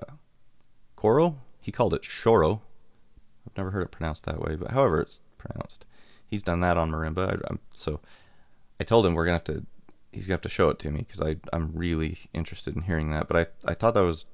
coro. 0.95 1.39
He 1.61 1.73
called 1.73 1.95
it 1.95 2.03
choro. 2.03 2.61
I've 3.47 3.57
never 3.57 3.73
heard 3.73 3.83
it 3.83 3.91
pronounced 3.91 4.25
that 4.27 4.41
way, 4.41 4.55
but 4.55 4.71
however 4.71 5.01
it's 5.01 5.21
pronounced, 5.37 5.85
he's 6.29 6.43
done 6.43 6.61
that 6.61 6.77
on 6.77 6.91
marimba. 6.91 7.43
I, 7.51 7.57
so 7.73 8.01
I 8.81 8.85
told 8.85 9.07
him 9.07 9.15
we're 9.15 9.25
gonna 9.25 9.37
have 9.37 9.45
to. 9.45 9.67
He's 10.13 10.27
gonna 10.27 10.35
have 10.35 10.43
to 10.43 10.49
show 10.49 10.71
it 10.71 10.79
to 10.81 10.91
me 10.91 11.01
because 11.01 11.21
I 11.21 11.37
I'm 11.53 11.73
really 11.75 12.19
interested 12.33 12.77
in 12.77 12.83
hearing 12.83 13.11
that. 13.11 13.29
But 13.29 13.37
I 13.67 13.71
I 13.71 13.75
thought 13.75 13.95
that 13.95 14.01
was 14.01 14.27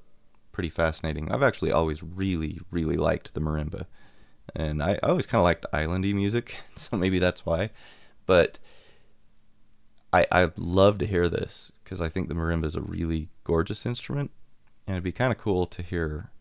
pretty 0.51 0.69
fascinating. 0.69 1.31
I've 1.31 1.43
actually 1.43 1.71
always 1.71 2.01
really 2.03 2.59
really 2.71 2.97
liked 2.97 3.33
the 3.33 3.41
marimba 3.41 3.85
and 4.53 4.83
I, 4.83 4.99
I 5.01 5.09
always 5.09 5.25
kind 5.25 5.39
of 5.39 5.45
liked 5.45 5.65
islandy 5.73 6.13
music, 6.13 6.57
so 6.75 6.97
maybe 6.97 7.19
that's 7.19 7.45
why. 7.45 7.71
But 8.25 8.59
I 10.11 10.25
I 10.31 10.51
love 10.57 10.97
to 10.99 11.07
hear 11.07 11.29
this 11.29 11.71
because 11.83 12.01
I 12.01 12.09
think 12.09 12.27
the 12.27 12.35
marimba 12.35 12.65
is 12.65 12.75
a 12.75 12.81
really 12.81 13.29
gorgeous 13.43 13.85
instrument, 13.85 14.31
and 14.85 14.95
it'd 14.95 15.03
be 15.03 15.11
kind 15.11 15.31
of 15.31 15.39
cool 15.39 15.65
to 15.67 15.81
hear. 15.81 16.31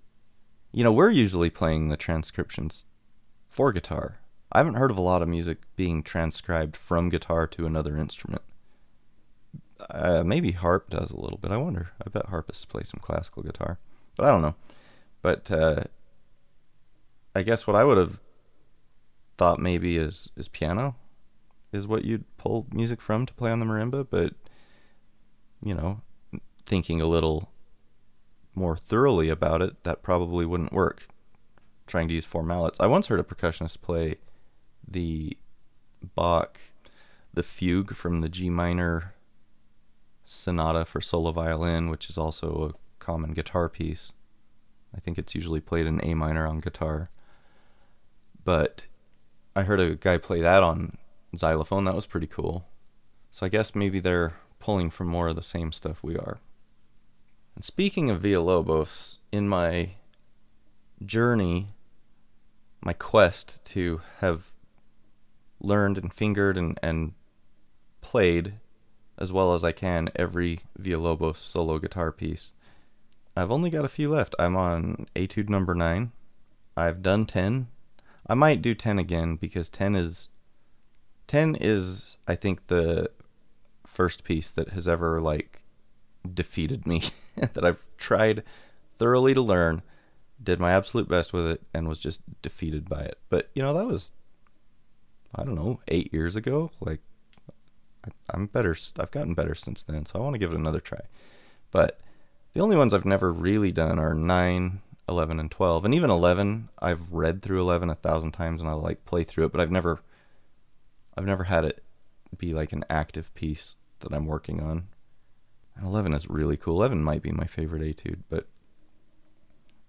You 0.72 0.82
know, 0.82 0.92
we're 0.92 1.10
usually 1.10 1.50
playing 1.50 1.88
the 1.88 1.96
transcriptions 1.96 2.86
for 3.48 3.72
guitar. 3.72 4.18
I 4.54 4.58
haven't 4.58 4.74
heard 4.76 4.92
of 4.92 4.98
a 4.98 5.02
lot 5.02 5.20
of 5.20 5.28
music 5.28 5.58
being 5.74 6.02
transcribed 6.04 6.76
from 6.76 7.08
guitar 7.08 7.46
to 7.48 7.66
another 7.66 7.96
instrument. 7.96 8.42
Uh, 9.90 10.22
maybe 10.24 10.52
harp 10.52 10.90
does 10.90 11.10
a 11.10 11.20
little 11.20 11.38
bit. 11.38 11.50
I 11.50 11.56
wonder. 11.56 11.90
I 12.06 12.08
bet 12.08 12.26
harpists 12.26 12.64
play 12.64 12.84
some 12.84 13.00
classical 13.02 13.42
guitar, 13.42 13.78
but 14.16 14.26
I 14.26 14.30
don't 14.30 14.42
know. 14.42 14.54
But 15.22 15.50
uh, 15.50 15.84
I 17.34 17.42
guess 17.42 17.66
what 17.66 17.74
I 17.74 17.82
would 17.82 17.98
have 17.98 18.20
thought 19.36 19.58
maybe 19.58 19.98
is 19.98 20.30
is 20.36 20.46
piano 20.46 20.94
is 21.72 21.88
what 21.88 22.04
you'd 22.04 22.24
pull 22.36 22.68
music 22.72 23.00
from 23.00 23.26
to 23.26 23.34
play 23.34 23.50
on 23.50 23.58
the 23.58 23.66
marimba, 23.66 24.06
but 24.08 24.34
you 25.60 25.74
know, 25.74 26.00
thinking 26.64 27.00
a 27.00 27.06
little 27.06 27.50
more 28.54 28.76
thoroughly 28.76 29.28
about 29.28 29.60
it, 29.60 29.82
that 29.82 30.02
probably 30.02 30.46
wouldn't 30.46 30.72
work. 30.72 31.08
Trying 31.88 32.06
to 32.08 32.14
use 32.14 32.24
four 32.24 32.44
mallets. 32.44 32.78
I 32.78 32.86
once 32.86 33.08
heard 33.08 33.20
a 33.20 33.24
percussionist 33.24 33.82
play 33.82 34.16
the 34.86 35.36
Bach, 36.14 36.60
the 37.32 37.42
fugue 37.42 37.94
from 37.94 38.20
the 38.20 38.28
G 38.28 38.50
minor 38.50 39.14
sonata 40.24 40.84
for 40.84 41.00
solo 41.00 41.32
violin, 41.32 41.88
which 41.88 42.08
is 42.08 42.18
also 42.18 42.70
a 42.70 43.02
common 43.02 43.32
guitar 43.32 43.68
piece. 43.68 44.12
I 44.94 45.00
think 45.00 45.18
it's 45.18 45.34
usually 45.34 45.60
played 45.60 45.86
in 45.86 46.04
A 46.04 46.14
minor 46.14 46.46
on 46.46 46.60
guitar. 46.60 47.10
But 48.44 48.86
I 49.56 49.62
heard 49.62 49.80
a 49.80 49.94
guy 49.94 50.18
play 50.18 50.40
that 50.40 50.62
on 50.62 50.98
xylophone. 51.36 51.84
That 51.84 51.94
was 51.94 52.06
pretty 52.06 52.26
cool. 52.26 52.66
So 53.30 53.46
I 53.46 53.48
guess 53.48 53.74
maybe 53.74 54.00
they're 54.00 54.34
pulling 54.60 54.90
from 54.90 55.08
more 55.08 55.28
of 55.28 55.36
the 55.36 55.42
same 55.42 55.72
stuff 55.72 56.02
we 56.02 56.16
are. 56.16 56.38
And 57.54 57.64
speaking 57.64 58.10
of 58.10 58.22
Villalobos, 58.22 59.18
in 59.32 59.48
my 59.48 59.90
journey, 61.04 61.68
my 62.80 62.92
quest 62.92 63.64
to 63.66 64.00
have 64.20 64.53
learned 65.64 65.98
and 65.98 66.12
fingered 66.12 66.56
and, 66.56 66.78
and 66.82 67.12
played 68.00 68.54
as 69.16 69.32
well 69.32 69.54
as 69.54 69.62
I 69.64 69.72
can 69.72 70.08
every 70.16 70.60
Villalobos 70.80 71.36
solo 71.36 71.78
guitar 71.78 72.12
piece, 72.12 72.52
I've 73.36 73.50
only 73.50 73.70
got 73.70 73.84
a 73.84 73.88
few 73.88 74.10
left. 74.10 74.34
I'm 74.38 74.56
on 74.56 75.06
etude 75.14 75.50
number 75.50 75.74
9. 75.74 76.12
I've 76.76 77.02
done 77.02 77.26
10 77.26 77.68
I 78.26 78.34
might 78.34 78.62
do 78.62 78.74
10 78.74 78.98
again 78.98 79.36
because 79.36 79.68
10 79.68 79.94
is 79.94 80.28
10 81.26 81.56
is 81.60 82.16
I 82.26 82.34
think 82.34 82.66
the 82.66 83.10
first 83.86 84.24
piece 84.24 84.50
that 84.50 84.70
has 84.70 84.88
ever 84.88 85.20
like 85.20 85.62
defeated 86.32 86.86
me 86.86 87.02
that 87.36 87.64
I've 87.64 87.84
tried 87.96 88.42
thoroughly 88.98 89.34
to 89.34 89.42
learn, 89.42 89.82
did 90.42 90.58
my 90.58 90.72
absolute 90.72 91.08
best 91.08 91.32
with 91.32 91.46
it 91.46 91.62
and 91.74 91.88
was 91.88 91.98
just 91.98 92.20
defeated 92.40 92.88
by 92.88 93.02
it. 93.02 93.18
But 93.28 93.50
you 93.54 93.62
know, 93.62 93.74
that 93.74 93.86
was 93.86 94.12
I 95.34 95.44
don't 95.44 95.54
know, 95.54 95.80
8 95.88 96.12
years 96.12 96.36
ago, 96.36 96.70
like 96.80 97.00
I, 98.06 98.10
I'm 98.30 98.46
better 98.46 98.76
I've 98.98 99.10
gotten 99.10 99.34
better 99.34 99.54
since 99.54 99.82
then, 99.82 100.06
so 100.06 100.18
I 100.18 100.22
want 100.22 100.34
to 100.34 100.38
give 100.38 100.52
it 100.52 100.58
another 100.58 100.80
try. 100.80 101.00
But 101.70 102.00
the 102.52 102.60
only 102.60 102.76
ones 102.76 102.94
I've 102.94 103.04
never 103.04 103.32
really 103.32 103.72
done 103.72 103.98
are 103.98 104.14
9, 104.14 104.80
11 105.08 105.40
and 105.40 105.50
12 105.50 105.84
and 105.84 105.94
even 105.94 106.08
11 106.08 106.70
i've 106.78 107.12
read 107.12 107.42
through 107.42 107.60
11 107.60 107.90
a 107.90 107.94
thousand 107.94 108.32
times 108.32 108.62
and 108.62 108.70
i 108.70 108.72
like 108.72 109.04
play 109.04 109.22
through 109.22 109.44
it 109.44 109.52
but 109.52 109.60
i've 109.60 109.70
never 109.70 110.00
i've 111.14 111.26
never 111.26 111.44
had 111.44 111.62
it 111.62 111.84
be 112.38 112.54
like 112.54 112.72
an 112.72 112.82
active 112.88 113.34
piece 113.34 113.76
that 114.00 114.14
i'm 114.14 114.24
working 114.24 114.62
on 114.62 114.88
and 115.76 115.84
11 115.84 116.14
is 116.14 116.30
really 116.30 116.56
cool 116.56 116.76
11 116.76 117.04
might 117.04 117.20
be 117.20 117.30
my 117.30 117.44
favorite 117.44 117.82
etude 117.82 118.22
but 118.30 118.46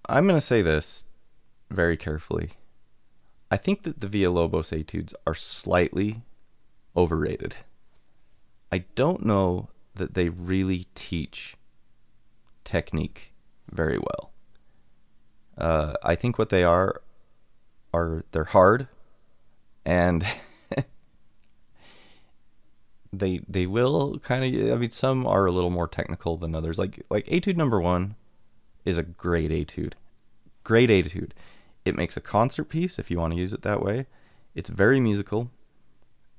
I'm 0.08 0.28
going 0.28 0.40
to 0.40 0.46
say 0.46 0.62
this 0.62 1.06
very 1.70 1.98
carefully. 1.98 2.52
I 3.52 3.58
think 3.58 3.84
that 3.84 4.02
the 4.02 4.08
Villalobos 4.08 4.78
etudes 4.78 5.14
are 5.25 5.36
slightly 5.36 6.24
overrated. 6.96 7.58
I 8.72 8.86
don't 8.96 9.25
know 9.25 9.70
that 9.94 10.14
they 10.14 10.30
really 10.30 10.88
teach 10.96 11.56
technique 12.64 13.34
very 13.72 13.98
well. 13.98 14.32
Uh, 15.58 15.94
I 16.04 16.16
think 16.16 16.38
what 16.38 16.50
they 16.50 16.64
are 16.64 17.02
are 17.94 18.24
they're 18.32 18.44
hard, 18.46 18.88
and 19.86 20.25
they 23.14 23.40
they 23.48 23.66
will 23.66 24.20
kind 24.20 24.44
of. 24.44 24.72
I 24.72 24.75
mean, 24.75 24.92
some 24.92 25.25
are 25.25 25.46
a 25.46 25.52
little 25.52 25.70
more 25.70 25.88
technical 25.88 26.36
than 26.36 26.56
others. 26.56 26.78
Like 26.78 27.06
like 27.10 27.25
etude 27.32 27.56
number 27.56 27.80
one 27.80 28.16
is 28.84 28.98
a 28.98 29.04
great 29.04 29.52
etude, 29.52 29.94
great 30.64 30.90
etude. 30.90 31.34
It 31.86 31.96
makes 31.96 32.18
a 32.18 32.22
concert 32.22 32.65
piece 32.65 32.98
if 32.98 33.12
you 33.12 33.20
want 33.20 33.34
to 33.34 33.39
use 33.39 33.54
it 33.54 33.62
that 33.62 33.82
way. 33.82 34.08
It's 34.56 34.70
very 34.70 35.00
musical, 35.00 35.51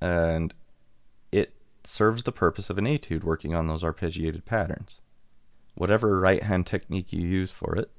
and 0.00 0.52
it 1.30 1.54
serves 1.84 2.24
the 2.24 2.32
purpose 2.32 2.68
of 2.68 2.78
an 2.78 2.86
etude, 2.86 3.22
working 3.24 3.54
on 3.54 3.68
those 3.68 3.84
arpeggiated 3.84 4.44
patterns. 4.44 5.00
Whatever 5.74 6.18
right 6.18 6.42
hand 6.42 6.66
technique 6.66 7.12
you 7.12 7.20
use 7.20 7.52
for 7.52 7.76
it, 7.76 7.90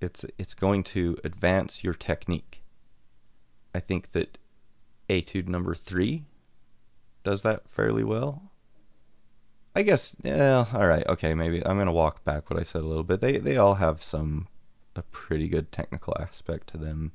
it's 0.00 0.24
it's 0.38 0.54
going 0.54 0.82
to 0.84 1.16
advance 1.22 1.84
your 1.84 1.94
technique. 1.94 2.62
I 3.74 3.80
think 3.80 4.12
that 4.12 4.38
etude 5.08 5.48
number 5.48 5.74
three 5.74 6.24
does 7.22 7.42
that 7.42 7.68
fairly 7.68 8.04
well. 8.04 8.50
I 9.76 9.82
guess, 9.82 10.14
yeah, 10.22 10.66
all 10.72 10.86
right, 10.86 11.06
okay, 11.08 11.34
maybe 11.34 11.64
I'm 11.66 11.76
gonna 11.76 11.92
walk 11.92 12.24
back 12.24 12.48
what 12.48 12.58
I 12.58 12.62
said 12.62 12.82
a 12.82 12.86
little 12.86 13.04
bit. 13.04 13.20
They 13.20 13.38
they 13.38 13.56
all 13.56 13.74
have 13.74 14.02
some 14.02 14.48
a 14.96 15.02
pretty 15.02 15.48
good 15.48 15.72
technical 15.72 16.14
aspect 16.20 16.68
to 16.68 16.78
them. 16.78 17.12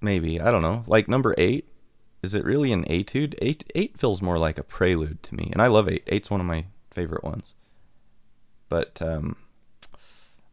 Maybe 0.00 0.40
I 0.40 0.50
don't 0.50 0.62
know. 0.62 0.84
Like 0.86 1.08
number 1.08 1.34
eight, 1.38 1.68
is 2.22 2.34
it 2.34 2.44
really 2.44 2.72
an 2.72 2.84
etude? 2.84 3.34
Eight 3.40 3.70
eight 3.74 3.98
feels 3.98 4.22
more 4.22 4.38
like 4.38 4.58
a 4.58 4.62
prelude 4.62 5.22
to 5.24 5.34
me, 5.34 5.50
and 5.52 5.60
I 5.62 5.66
love 5.66 5.88
eight. 5.88 6.04
Eight's 6.06 6.30
one 6.30 6.40
of 6.40 6.46
my 6.46 6.66
favorite 6.90 7.24
ones. 7.24 7.54
But 8.68 9.00
um, 9.02 9.36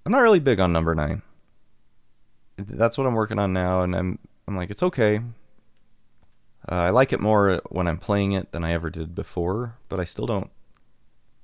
I'm 0.06 0.12
not 0.12 0.22
really 0.22 0.40
big 0.40 0.60
on 0.60 0.74
number 0.74 0.96
nine. 0.96 1.22
That's 2.58 2.98
what 2.98 3.08
I'm 3.08 3.14
working 3.14 3.40
on 3.40 3.54
now, 3.54 3.82
and 3.84 3.96
I'm 3.96 4.20
I'm 4.48 4.56
like 4.56 4.70
it's 4.70 4.84
okay. 4.84 5.22
Uh, 6.70 6.76
I 6.76 6.90
like 6.92 7.12
it 7.12 7.20
more 7.20 7.62
when 7.70 7.88
I'm 7.88 7.98
playing 7.98 8.34
it 8.34 8.52
than 8.52 8.64
I 8.64 8.74
ever 8.74 8.90
did 8.90 9.16
before, 9.16 9.78
but 9.90 10.00
I 10.00 10.04
still 10.04 10.28
don't. 10.28 10.52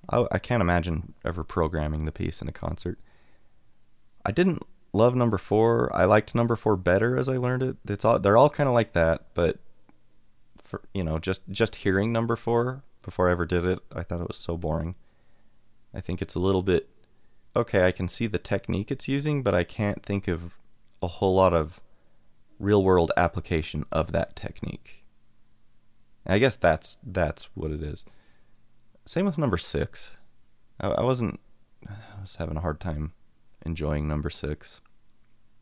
I, 0.09 0.25
I 0.31 0.39
can't 0.39 0.61
imagine 0.61 1.13
ever 1.25 1.43
programming 1.43 2.05
the 2.05 2.11
piece 2.11 2.41
in 2.41 2.47
a 2.47 2.53
concert. 2.53 2.99
I 4.27 4.31
didn't 4.31 4.61
love 4.91 5.15
number 5.15 5.37
four. 5.37 5.89
I 5.95 6.03
liked 6.03 6.35
number 6.35 6.57
four 6.57 6.75
better 6.75 7.17
as 7.17 7.29
I 7.29 7.37
learned 7.37 7.63
it. 7.63 7.77
It's 7.87 8.03
all 8.03 8.19
they're 8.19 8.35
all 8.35 8.49
kind 8.49 8.67
of 8.67 8.75
like 8.75 8.91
that, 8.91 9.27
but 9.33 9.59
for 10.61 10.81
you 10.93 11.03
know, 11.03 11.17
just 11.17 11.47
just 11.49 11.77
hearing 11.77 12.11
number 12.11 12.35
four 12.35 12.83
before 13.01 13.29
I 13.29 13.31
ever 13.31 13.45
did 13.45 13.63
it, 13.65 13.79
I 13.95 14.03
thought 14.03 14.19
it 14.19 14.27
was 14.27 14.37
so 14.37 14.57
boring. 14.57 14.95
I 15.93 16.01
think 16.01 16.21
it's 16.21 16.35
a 16.35 16.39
little 16.39 16.61
bit 16.61 16.89
okay. 17.55 17.85
I 17.87 17.91
can 17.91 18.09
see 18.09 18.27
the 18.27 18.37
technique 18.37 18.91
it's 18.91 19.07
using, 19.07 19.43
but 19.43 19.55
I 19.55 19.63
can't 19.63 20.03
think 20.03 20.27
of 20.27 20.57
a 21.01 21.07
whole 21.07 21.35
lot 21.35 21.53
of 21.53 21.79
real 22.59 22.83
world 22.83 23.13
application 23.15 23.85
of 23.93 24.11
that 24.11 24.35
technique. 24.35 25.05
I 26.25 26.39
guess 26.39 26.57
that's 26.57 26.97
that's 27.01 27.45
what 27.53 27.71
it 27.71 27.81
is. 27.81 28.03
Same 29.05 29.25
with 29.25 29.37
number 29.37 29.57
six. 29.57 30.17
I, 30.81 30.89
I 30.89 31.03
wasn't. 31.03 31.39
I 31.87 32.19
was 32.19 32.35
having 32.35 32.57
a 32.57 32.61
hard 32.61 32.81
time 32.81 33.13
enjoying 33.67 34.07
number 34.07 34.31
six, 34.31 34.81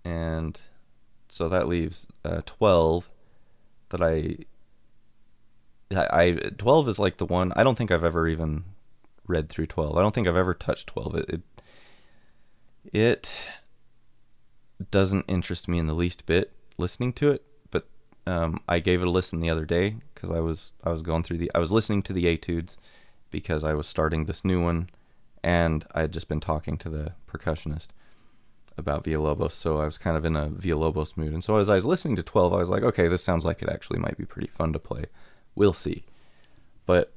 and 0.06 0.62
so 1.28 1.50
that 1.50 1.68
leaves 1.68 2.08
uh, 2.24 2.42
twelve. 2.46 3.10
That 3.90 4.02
I, 4.02 4.38
I, 5.92 6.24
I 6.24 6.32
twelve 6.58 6.88
is 6.88 7.00
like 7.00 7.18
the 7.18 7.26
one. 7.26 7.52
I 7.56 7.64
don't 7.64 7.78
think 7.78 7.92
I've 7.92 8.04
ever 8.04 8.28
even 8.28 8.64
read 9.28 9.50
through 9.50 9.66
twelve. 9.68 9.98
I 9.98 10.02
don't 10.02 10.16
think 10.16 10.28
I've 10.28 10.38
ever 10.38 10.54
touched 10.54 10.88
twelve. 10.88 11.16
It, 11.16 11.30
it, 11.30 11.42
it 12.94 13.38
doesn't 14.92 15.26
interest 15.28 15.68
me 15.68 15.80
in 15.80 15.88
the 15.88 15.94
least 15.94 16.26
bit 16.26 16.52
listening 16.78 17.14
to 17.14 17.32
it 17.32 17.44
but 17.72 17.88
um, 18.28 18.60
I 18.68 18.80
gave 18.80 19.02
it 19.02 19.08
a 19.08 19.12
listen 19.12 19.40
the 19.40 19.50
other 19.50 19.66
day 19.66 19.96
because 20.14 20.30
I 20.32 20.40
was 20.40 20.74
I 20.84 20.92
was 20.92 21.02
going 21.02 21.24
through 21.24 21.38
the 21.38 21.52
I 21.56 21.60
was 21.60 21.72
listening 21.72 22.04
to 22.04 22.14
the 22.14 22.28
etudes 22.28 22.78
because 23.32 23.64
I 23.64 23.74
was 23.74 23.88
starting 23.88 24.26
this 24.26 24.46
new 24.46 24.64
one, 24.64 24.90
and 25.46 25.86
I 25.94 26.02
had 26.02 26.12
just 26.12 26.28
been 26.28 26.40
talking 26.40 26.76
to 26.80 26.90
the 26.90 27.14
percussionist 27.28 27.90
about 28.78 29.04
Villalobos, 29.04 29.52
so 29.52 29.78
I 29.78 29.86
was 29.86 30.00
kind 30.00 30.18
of 30.18 30.26
in 30.26 30.36
a 30.36 30.48
Villalobos 30.48 31.16
mood. 31.16 31.34
And 31.34 31.44
so 31.44 31.58
as 31.58 31.70
I 31.70 31.76
was 31.76 31.86
listening 31.86 32.16
to 32.16 32.24
Twelve, 32.24 32.52
I 32.52 32.58
was 32.58 32.70
like, 32.70 32.82
okay, 32.82 33.08
this 33.08 33.24
sounds 33.24 33.46
like 33.46 33.62
it 33.62 33.70
actually 33.70 34.00
might 34.00 34.18
be 34.18 34.26
pretty 34.26 34.48
fun 34.48 34.74
to 34.74 34.80
play. 34.80 35.04
We'll 35.54 35.72
see, 35.72 36.04
but 36.88 37.14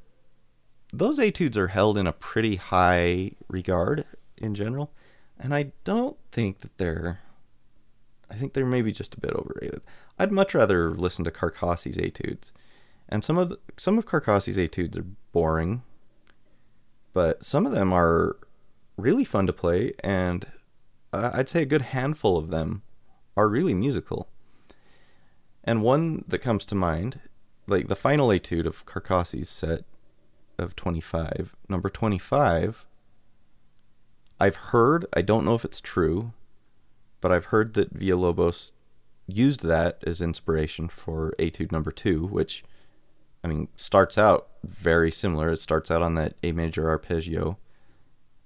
those 0.93 1.19
etudes 1.19 1.57
are 1.57 1.69
held 1.69 1.97
in 1.97 2.07
a 2.07 2.12
pretty 2.12 2.57
high 2.57 3.33
regard 3.49 4.05
in 4.37 4.55
general, 4.55 4.93
and 5.41 5.55
I 5.55 5.73
don't 5.85 6.19
think 6.31 6.61
that 6.61 6.77
they're 6.77 7.21
I 8.31 8.35
think 8.35 8.53
they're 8.53 8.67
maybe 8.67 8.93
just 8.93 9.14
a 9.14 9.21
bit 9.21 9.33
overrated. 9.33 9.81
I'd 10.19 10.33
much 10.33 10.55
rather 10.55 10.91
listen 10.91 11.25
to 11.25 11.31
Carcassi's 11.31 11.97
etudes. 11.97 12.53
And 13.09 13.25
some 13.25 13.38
of 13.38 13.49
the, 13.49 13.59
some 13.79 13.97
of 13.97 14.05
Carcassi's 14.05 14.59
etudes 14.59 14.99
are 14.99 15.07
boring, 15.33 15.83
but 17.18 17.44
some 17.44 17.66
of 17.66 17.72
them 17.72 17.92
are 17.92 18.37
really 18.96 19.24
fun 19.24 19.44
to 19.44 19.52
play 19.52 19.92
and 20.04 20.46
uh, 21.12 21.33
I'd 21.35 21.48
say 21.48 21.62
a 21.62 21.66
good 21.66 21.83
handful 21.83 22.37
of 22.37 22.50
them 22.50 22.83
are 23.37 23.48
really 23.48 23.74
musical. 23.74 24.28
And 25.64 25.83
one 25.83 26.24
that 26.28 26.38
comes 26.38 26.64
to 26.66 26.76
mind, 26.76 27.18
like 27.66 27.88
the 27.88 27.96
final 27.96 28.31
etude 28.31 28.68
of 28.68 28.87
Carcassi's 28.87 29.48
set 29.48 29.83
of 30.61 30.76
25, 30.76 31.57
number 31.68 31.90
25, 31.90 32.87
I've 34.38 34.57
heard, 34.70 35.04
I 35.12 35.22
don't 35.22 35.44
know 35.44 35.57
if 35.57 35.64
it's 35.64 35.81
true, 35.81 36.35
but 37.20 37.33
I've 37.33 37.46
heard 37.46 37.74
that 37.74 37.98
Villalobos 37.98 38.70
used 39.26 39.64
that 39.64 40.04
as 40.07 40.22
inspiration 40.22 40.87
for 40.87 41.35
Etude 41.40 41.72
number 41.72 41.90
two, 41.90 42.28
which, 42.28 42.62
I 43.49 43.55
mean, 43.55 43.69
starts 43.77 44.19
out 44.19 44.49
very 44.63 45.11
similar. 45.11 45.51
It 45.51 45.59
starts 45.59 45.91
out 45.91 46.03
on 46.03 46.15
that 46.17 46.35
A 46.43 46.53
major 46.53 46.89
arpeggio. 46.89 47.57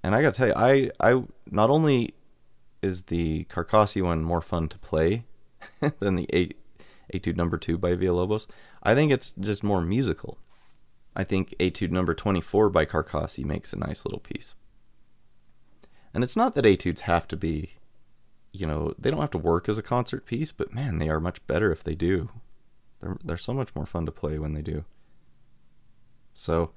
And 0.03 0.15
I 0.15 0.23
gotta 0.23 0.37
tell 0.37 0.49
you, 0.49 0.55
I, 0.55 0.91
I 1.01 1.25
not 1.51 1.71
only 1.71 2.15
is 2.83 3.03
the 3.05 3.45
Carcassi 3.45 4.03
one 4.03 4.23
more 4.23 4.41
fun 4.41 4.69
to 4.69 4.79
play 4.79 5.25
than 5.99 6.15
the 6.17 6.29
A, 6.33 6.51
Etude 7.13 7.37
number 7.37 7.59
two 7.59 7.77
by 7.77 7.97
Villalobos, 7.97 8.47
I 8.83 8.95
think 8.95 9.11
it's 9.11 9.31
just 9.31 9.65
more 9.65 9.83
musical. 9.83 10.39
I 11.17 11.25
think 11.25 11.55
Etude 11.59 11.91
number 11.91 12.15
24 12.15 12.71
by 12.71 12.87
Carcassi 12.87 13.45
makes 13.45 13.73
a 13.73 13.79
nice 13.79 14.05
little 14.05 14.21
piece. 14.21 14.55
And 16.15 16.23
it's 16.23 16.37
not 16.37 16.55
that 16.55 16.65
etudes 16.65 17.03
have 17.03 17.27
to 17.29 17.37
be 17.37 17.73
you 18.53 18.67
know, 18.67 18.95
they 18.99 19.11
don't 19.11 19.21
have 19.21 19.31
to 19.31 19.39
work 19.39 19.67
as 19.67 19.79
a 19.79 19.83
concert 19.83 20.27
piece, 20.27 20.53
but 20.53 20.75
man, 20.75 20.99
they 20.99 21.09
are 21.09 21.19
much 21.19 21.45
better 21.47 21.73
if 21.73 21.83
they 21.83 21.95
do. 21.95 22.29
They're 23.01 23.17
they're 23.25 23.37
so 23.37 23.55
much 23.55 23.75
more 23.75 23.87
fun 23.87 24.07
to 24.07 24.13
play 24.13 24.39
when 24.39 24.53
they 24.53 24.63
do. 24.63 24.85
So 26.35 26.73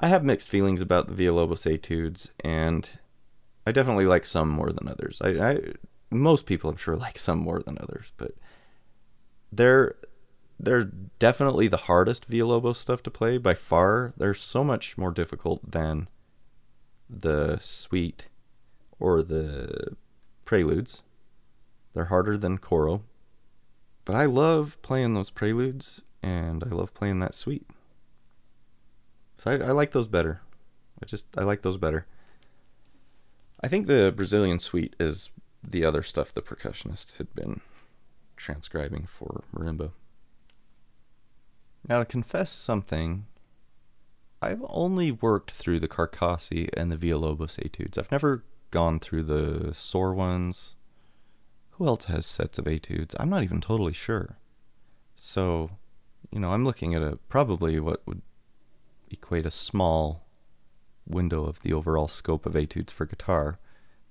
I 0.00 0.08
have 0.08 0.24
mixed 0.24 0.48
feelings 0.48 0.80
about 0.80 1.06
the 1.06 1.14
Villalobos 1.14 1.72
etudes, 1.72 2.30
and 2.44 2.90
I 3.66 3.72
definitely 3.72 4.06
like 4.06 4.24
some 4.24 4.48
more 4.48 4.72
than 4.72 4.88
others. 4.88 5.20
I, 5.22 5.30
I 5.30 5.60
most 6.10 6.46
people 6.46 6.70
I'm 6.70 6.76
sure 6.76 6.96
like 7.06 7.18
some 7.18 7.38
more 7.38 7.62
than 7.62 7.78
others, 7.80 8.12
but 8.16 8.32
they're 9.50 9.96
they're 10.58 10.84
definitely 11.18 11.68
the 11.68 11.76
hardest 11.76 12.30
Villalobos 12.30 12.76
stuff 12.76 13.02
to 13.04 13.10
play 13.10 13.36
by 13.36 13.54
far. 13.54 14.12
They're 14.16 14.34
so 14.34 14.62
much 14.62 14.96
more 14.96 15.10
difficult 15.10 15.72
than 15.72 16.08
the 17.10 17.58
suite 17.58 18.28
or 19.00 19.22
the 19.22 19.96
preludes. 20.44 21.02
They're 21.94 22.06
harder 22.06 22.38
than 22.38 22.58
Coro. 22.58 23.02
But 24.04 24.16
I 24.16 24.24
love 24.24 24.80
playing 24.82 25.14
those 25.14 25.30
preludes 25.30 26.02
and 26.22 26.62
I 26.64 26.68
love 26.68 26.94
playing 26.94 27.18
that 27.20 27.34
suite. 27.34 27.66
So 29.42 29.50
I, 29.50 29.54
I 29.54 29.70
like 29.72 29.90
those 29.90 30.06
better. 30.06 30.40
I 31.02 31.06
just 31.06 31.26
I 31.36 31.42
like 31.42 31.62
those 31.62 31.76
better. 31.76 32.06
I 33.60 33.66
think 33.66 33.88
the 33.88 34.12
Brazilian 34.14 34.60
suite 34.60 34.94
is 35.00 35.32
the 35.64 35.84
other 35.84 36.04
stuff 36.04 36.32
the 36.32 36.42
percussionist 36.42 37.16
had 37.16 37.34
been 37.34 37.60
transcribing 38.36 39.04
for 39.04 39.42
marimba. 39.52 39.90
Now 41.88 41.98
to 41.98 42.04
confess 42.04 42.52
something, 42.52 43.26
I've 44.40 44.64
only 44.68 45.10
worked 45.10 45.50
through 45.50 45.80
the 45.80 45.88
Carcassi 45.88 46.68
and 46.76 46.92
the 46.92 46.96
Villalobos 46.96 47.58
etudes. 47.64 47.98
I've 47.98 48.12
never 48.12 48.44
gone 48.70 49.00
through 49.00 49.24
the 49.24 49.74
Sor 49.74 50.14
ones. 50.14 50.76
Who 51.72 51.86
else 51.88 52.04
has 52.04 52.26
sets 52.26 52.60
of 52.60 52.68
etudes? 52.68 53.16
I'm 53.18 53.30
not 53.30 53.42
even 53.42 53.60
totally 53.60 53.92
sure. 53.92 54.38
So, 55.16 55.70
you 56.30 56.38
know, 56.38 56.52
I'm 56.52 56.64
looking 56.64 56.94
at 56.94 57.02
a 57.02 57.18
probably 57.28 57.80
what 57.80 58.06
would 58.06 58.22
equate 59.12 59.46
a 59.46 59.50
small 59.50 60.26
window 61.06 61.44
of 61.44 61.60
the 61.60 61.72
overall 61.72 62.08
scope 62.08 62.46
of 62.46 62.56
etudes 62.56 62.92
for 62.92 63.06
guitar. 63.06 63.58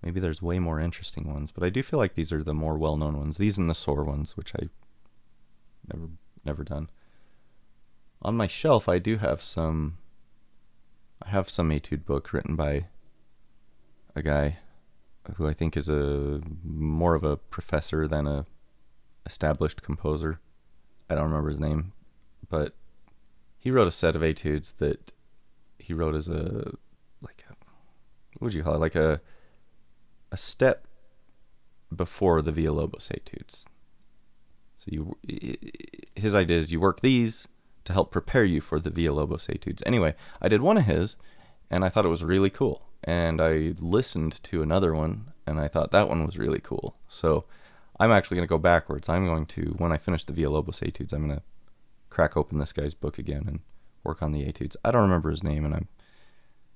Maybe 0.02 0.20
there's 0.20 0.42
way 0.42 0.60
more 0.60 0.80
interesting 0.80 1.32
ones, 1.32 1.52
but 1.52 1.64
I 1.64 1.70
do 1.70 1.84
feel 1.84 2.00
like 2.00 2.16
these 2.16 2.32
are 2.32 2.44
the 2.44 2.54
more 2.54 2.78
well-known 2.78 3.18
ones. 3.18 3.38
These 3.38 3.58
and 3.58 3.70
the 3.70 3.76
Sor 3.76 4.04
ones, 4.04 4.36
which 4.36 4.54
I 4.56 4.70
never 5.92 6.10
never 6.44 6.64
done. 6.64 6.90
On 8.22 8.36
my 8.36 8.48
shelf, 8.48 8.90
I 8.90 9.00
do 9.00 9.18
have 9.18 9.42
some. 9.42 9.98
I 11.24 11.30
have 11.30 11.50
some 11.50 11.72
etude 11.72 12.06
book 12.06 12.34
written 12.34 12.56
by 12.56 12.88
a 14.16 14.24
guy 14.24 14.58
who 15.36 15.48
I 15.48 15.54
think 15.54 15.78
is 15.78 15.88
a 15.88 16.42
more 16.64 17.14
of 17.14 17.24
a 17.24 17.38
professor 17.38 18.08
than 18.08 18.26
a 18.26 18.46
established 19.26 19.84
composer. 19.84 20.40
I 21.10 21.16
don't 21.16 21.26
remember 21.26 21.50
his 21.50 21.60
name, 21.60 21.94
but 22.50 22.76
he 23.62 23.70
wrote 23.72 23.88
a 23.88 23.92
set 23.92 24.16
of 24.16 24.24
etudes 24.24 24.74
that 24.80 25.14
he 25.78 25.94
wrote 25.94 26.16
as 26.16 26.28
a 26.28 26.74
like 27.22 27.46
a, 27.48 27.54
what 28.34 28.48
would 28.48 28.54
you 28.54 28.64
call 28.64 28.76
it 28.76 28.80
like 28.80 28.96
a 28.96 29.22
a 30.32 30.38
step 30.38 30.88
before 31.96 32.42
the 32.42 32.52
Villalobos 32.52 33.12
etudes. 33.12 33.66
So 34.78 34.88
you 34.88 35.16
his 36.16 36.34
idea 36.34 36.58
is 36.58 36.72
you 36.72 36.80
work 36.80 37.02
these 37.02 37.48
to 37.84 37.94
help 37.94 38.12
prepare 38.12 38.44
you 38.44 38.62
for 38.62 38.80
the 38.80 38.90
Villalobos 38.90 39.48
etudes. 39.54 39.84
Anyway, 39.86 40.16
I 40.42 40.48
did 40.48 40.62
one 40.62 40.78
of 40.78 40.86
his 40.86 41.16
and 41.70 41.86
I 41.86 41.90
thought 41.90 42.06
it 42.06 42.10
was 42.10 42.24
really 42.24 42.50
cool. 42.50 42.88
And 43.04 43.40
I 43.42 43.74
listened 43.80 44.42
to 44.44 44.64
another 44.64 44.94
one 44.96 45.34
and 45.46 45.60
I 45.60 45.68
thought 45.68 45.92
that 45.92 46.10
one 46.10 46.26
was 46.26 46.38
really 46.38 46.60
cool. 46.60 46.96
So 47.08 47.46
I'm 48.00 48.12
actually 48.12 48.38
going 48.38 48.48
to 48.48 48.50
go 48.50 48.58
backwards. 48.58 49.08
I'm 49.08 49.28
going 49.28 49.46
to 49.48 49.76
when 49.78 49.92
I 49.92 49.98
finish 49.98 50.26
the 50.26 50.34
Villalobos 50.34 50.82
etudes, 50.82 51.14
I'm 51.14 51.28
going 51.28 51.38
to 51.38 51.44
crack 52.12 52.38
open 52.38 52.60
this 52.60 52.74
guy's 52.74 52.94
book 52.94 53.18
again 53.18 53.46
and 53.48 53.62
work 54.04 54.22
on 54.22 54.32
the 54.32 54.46
etudes. 54.46 54.78
I 54.86 54.92
don't 54.92 55.02
remember 55.02 55.32
his 55.32 55.44
name 55.44 55.66
and 55.66 55.74
I'm 55.74 55.88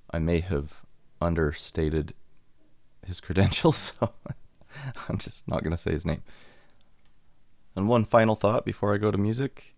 I 0.10 0.18
may 0.20 0.40
have 0.40 0.82
understated 1.22 2.14
his 3.06 3.20
credentials, 3.22 3.94
so 4.00 4.14
I'm 5.10 5.20
just 5.20 5.48
not 5.48 5.62
going 5.62 5.72
to 5.72 5.78
say 5.78 5.92
his 5.92 6.06
name. 6.06 6.24
And 7.76 7.88
one 7.88 8.06
final 8.06 8.36
thought 8.36 8.66
before 8.66 8.94
I 8.94 8.98
go 8.98 9.12
to 9.12 9.18
music. 9.18 9.76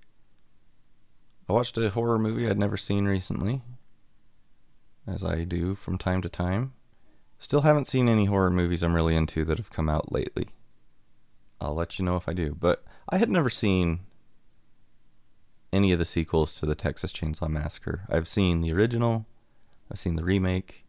I 1.50 1.54
watched 1.54 1.78
a 1.78 1.89
horror 1.89 2.20
movie 2.20 2.48
I'd 2.48 2.60
never 2.60 2.78
seen 2.78 3.06
recently, 3.06 3.62
as 5.08 5.24
I 5.24 5.46
do 5.46 5.76
from 5.76 5.98
time 5.98 6.22
to 6.22 6.30
time. 6.30 6.74
Still 7.39 7.62
haven't 7.62 7.88
seen 7.88 8.10
any 8.10 8.26
horror 8.26 8.52
movies 8.52 8.84
I'm 8.84 8.93
really 8.93 9.15
into 9.15 9.46
that 9.46 9.58
have 9.58 9.72
come 9.72 9.88
out 9.88 10.12
lately. 10.12 10.50
I'll 11.62 11.74
let 11.74 11.98
you 11.98 12.06
know 12.06 12.17
if 12.17 12.28
I 12.28 12.34
do. 12.34 12.56
But 12.60 12.84
I 13.10 13.17
had 13.17 13.30
never 13.30 13.50
seen 13.50 14.02
any 15.71 15.91
of 15.91 15.99
the 15.99 16.06
sequels 16.06 16.56
to 16.60 16.65
the 16.65 16.75
Texas 16.75 17.12
Chainsaw 17.12 17.49
Massacre. 17.49 18.03
I've 18.10 18.27
seen 18.27 18.62
the 18.62 18.71
original, 18.71 19.25
I've 19.91 19.99
seen 19.99 20.15
the 20.15 20.23
remake 20.23 20.86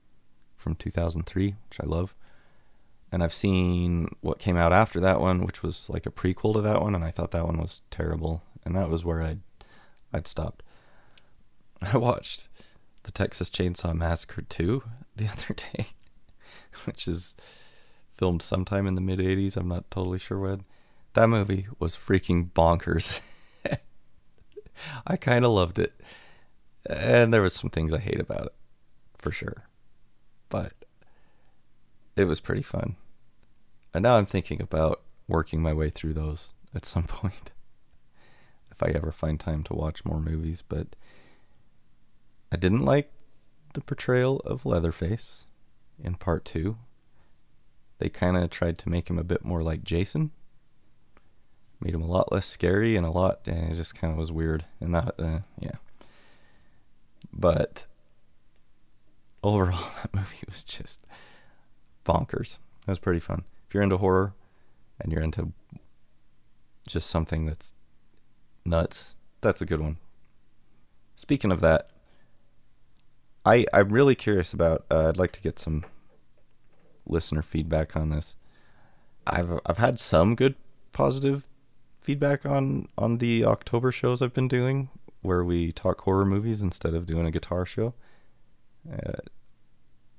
from 0.57 0.75
2003, 0.75 1.57
which 1.69 1.81
I 1.81 1.87
love 1.87 2.15
and 3.11 3.23
I've 3.23 3.33
seen 3.33 4.09
what 4.21 4.39
came 4.39 4.57
out 4.57 4.73
after 4.73 5.01
that 5.01 5.21
one, 5.21 5.45
which 5.45 5.63
was 5.63 5.89
like 5.89 6.07
a 6.07 6.11
prequel 6.11 6.53
to 6.55 6.61
that 6.61 6.83
one, 6.83 6.95
and 6.95 7.05
I 7.05 7.11
thought 7.11 7.31
that 7.31 7.47
one 7.47 7.59
was 7.59 7.83
terrible, 7.91 8.43
and 8.65 8.77
that 8.77 8.91
was 8.91 9.05
where 9.05 9.23
I'd 9.23 9.41
I'd 10.13 10.27
stopped. 10.27 10.63
I 11.83 11.97
watched 11.97 12.49
the 13.05 13.13
Texas 13.13 13.51
Chainsaw 13.51 13.95
Massacre 13.95 14.43
2 14.43 14.83
the 15.17 15.29
other 15.33 15.55
day, 15.55 15.89
which 16.85 17.09
is 17.09 17.35
filmed 18.11 18.43
sometime 18.43 18.87
in 18.87 18.95
the 18.95 19.01
mid 19.01 19.21
80s. 19.21 19.57
I'm 19.57 19.69
not 19.69 19.91
totally 19.91 20.19
sure 20.19 20.39
when. 20.39 20.65
That 21.15 21.29
movie 21.29 21.67
was 21.79 21.97
freaking 21.97 22.53
bonkers. 22.53 23.21
I 25.07 25.17
kind 25.17 25.45
of 25.45 25.53
loved 25.53 25.79
it. 25.79 25.95
And 26.89 27.33
there 27.33 27.43
was 27.43 27.55
some 27.55 27.71
things 27.71 27.93
I 27.93 27.99
hate 27.99 28.21
about 28.21 28.47
it, 28.47 28.55
for 29.17 29.31
sure. 29.31 29.65
But 30.49 30.73
it 32.17 32.25
was 32.25 32.41
pretty 32.41 32.63
fun. 32.63 32.97
And 33.93 34.03
now 34.03 34.17
I'm 34.17 34.27
thinking 34.27 34.61
about 34.63 35.03
working 35.27 35.61
my 35.61 35.73
way 35.73 35.91
through 35.91 36.15
those 36.15 36.51
at 36.75 36.87
some 36.87 37.03
point. 37.07 37.53
if 38.71 38.83
I 38.83 38.89
ever 38.89 39.13
find 39.13 39.39
time 39.39 39.63
to 39.65 39.75
watch 39.75 40.05
more 40.05 40.21
movies, 40.21 40.63
but 40.67 40.97
I 42.51 42.57
didn't 42.57 42.85
like 42.85 43.11
the 43.75 43.81
portrayal 43.81 44.41
of 44.41 44.65
Leatherface 44.65 45.47
in 46.03 46.15
part 46.15 46.45
2. 46.45 46.77
They 47.99 48.09
kind 48.09 48.37
of 48.37 48.51
tried 48.51 48.79
to 48.79 48.89
make 48.89 49.11
him 49.11 49.19
a 49.19 49.25
bit 49.25 49.45
more 49.45 49.63
like 49.63 49.83
Jason. 49.83 50.31
Made 51.81 51.95
him 51.95 52.03
a 52.03 52.07
lot 52.07 52.33
less 52.33 52.47
scary 52.47 52.97
and 52.97 53.07
a 53.07 53.11
lot 53.11 53.41
eh, 53.47 53.71
it 53.71 53.75
just 53.75 53.95
kind 53.95 54.13
of 54.13 54.19
was 54.19 54.33
weird 54.33 54.65
and 54.81 54.95
that 54.95 55.15
uh, 55.19 55.41
yeah. 55.61 55.77
But 57.33 57.87
overall 59.43 59.91
that 60.03 60.15
movie 60.15 60.45
was 60.47 60.65
just 60.65 61.01
bonkers. 62.05 62.59
That 62.87 62.93
was 62.93 62.99
pretty 62.99 63.21
fun. 63.21 63.45
If 63.67 63.75
you're 63.75 63.83
into 63.83 63.99
horror 63.99 64.35
and 65.01 65.13
you're 65.13 65.23
into 65.23 65.53
just 66.87 67.09
something 67.09 67.45
that's 67.45 67.75
nuts, 68.65 69.15
that's 69.41 69.61
a 69.61 69.67
good 69.67 69.81
one. 69.81 69.99
Speaking 71.17 71.51
of 71.51 71.61
that, 71.61 71.91
I 73.45 73.67
I'm 73.73 73.89
really 73.89 74.15
curious 74.15 74.53
about. 74.53 74.85
Uh, 74.91 75.09
I'd 75.09 75.17
like 75.17 75.33
to 75.33 75.41
get 75.41 75.59
some 75.59 75.85
listener 77.07 77.43
feedback 77.43 77.97
on 77.97 78.11
this. 78.11 78.37
I've 79.27 79.59
I've 79.67 79.79
had 79.79 79.99
some 79.99 80.37
good 80.37 80.55
positive 80.93 81.48
feedback 82.01 82.47
on 82.47 82.89
on 82.97 83.19
the 83.19 83.45
October 83.45 83.93
shows 83.93 84.23
I've 84.23 84.35
been 84.35 84.49
doing, 84.49 84.89
where 85.23 85.45
we 85.45 85.73
talk 85.73 86.01
horror 86.03 86.25
movies 86.25 86.63
instead 86.63 86.95
of 86.95 87.07
doing 87.07 87.27
a 87.27 87.31
guitar 87.31 87.67
show. 87.67 87.95
Uh, 88.91 89.19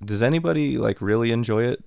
does 0.03 0.21
anybody 0.21 0.77
like 0.77 1.01
really 1.01 1.31
enjoy 1.31 1.63
it? 1.63 1.83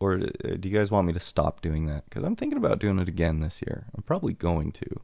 Or 0.00 0.14
uh, 0.14 0.56
do 0.60 0.68
you 0.68 0.76
guys 0.76 0.90
want 0.90 1.06
me 1.06 1.12
to 1.12 1.20
stop 1.20 1.60
doing 1.60 1.86
that? 1.86 2.04
Because 2.04 2.22
i'm 2.22 2.36
thinking 2.36 2.58
about 2.58 2.78
doing 2.78 2.98
it 2.98 3.08
again 3.08 3.40
this 3.40 3.62
year. 3.66 3.86
I'm 3.94 4.02
probably 4.02 4.32
going 4.32 4.72
to. 4.72 5.00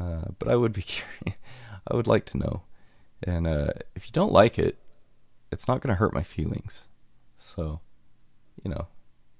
Uh, 0.00 0.24
but 0.38 0.48
i 0.48 0.56
would 0.56 0.72
be 0.72 0.82
curious 0.94 1.38
i 1.86 1.94
would 1.94 2.06
like 2.06 2.24
to 2.26 2.38
know. 2.38 2.62
And 3.22 3.46
uh, 3.46 3.72
if 3.94 4.06
you 4.06 4.12
don't 4.12 4.32
like 4.32 4.58
it 4.58 4.78
it's 5.50 5.68
not 5.68 5.80
going 5.82 5.90
to 5.90 5.98
hurt 5.98 6.14
my 6.14 6.22
feelings. 6.22 6.84
So 7.36 7.80
you 8.64 8.70
know 8.70 8.86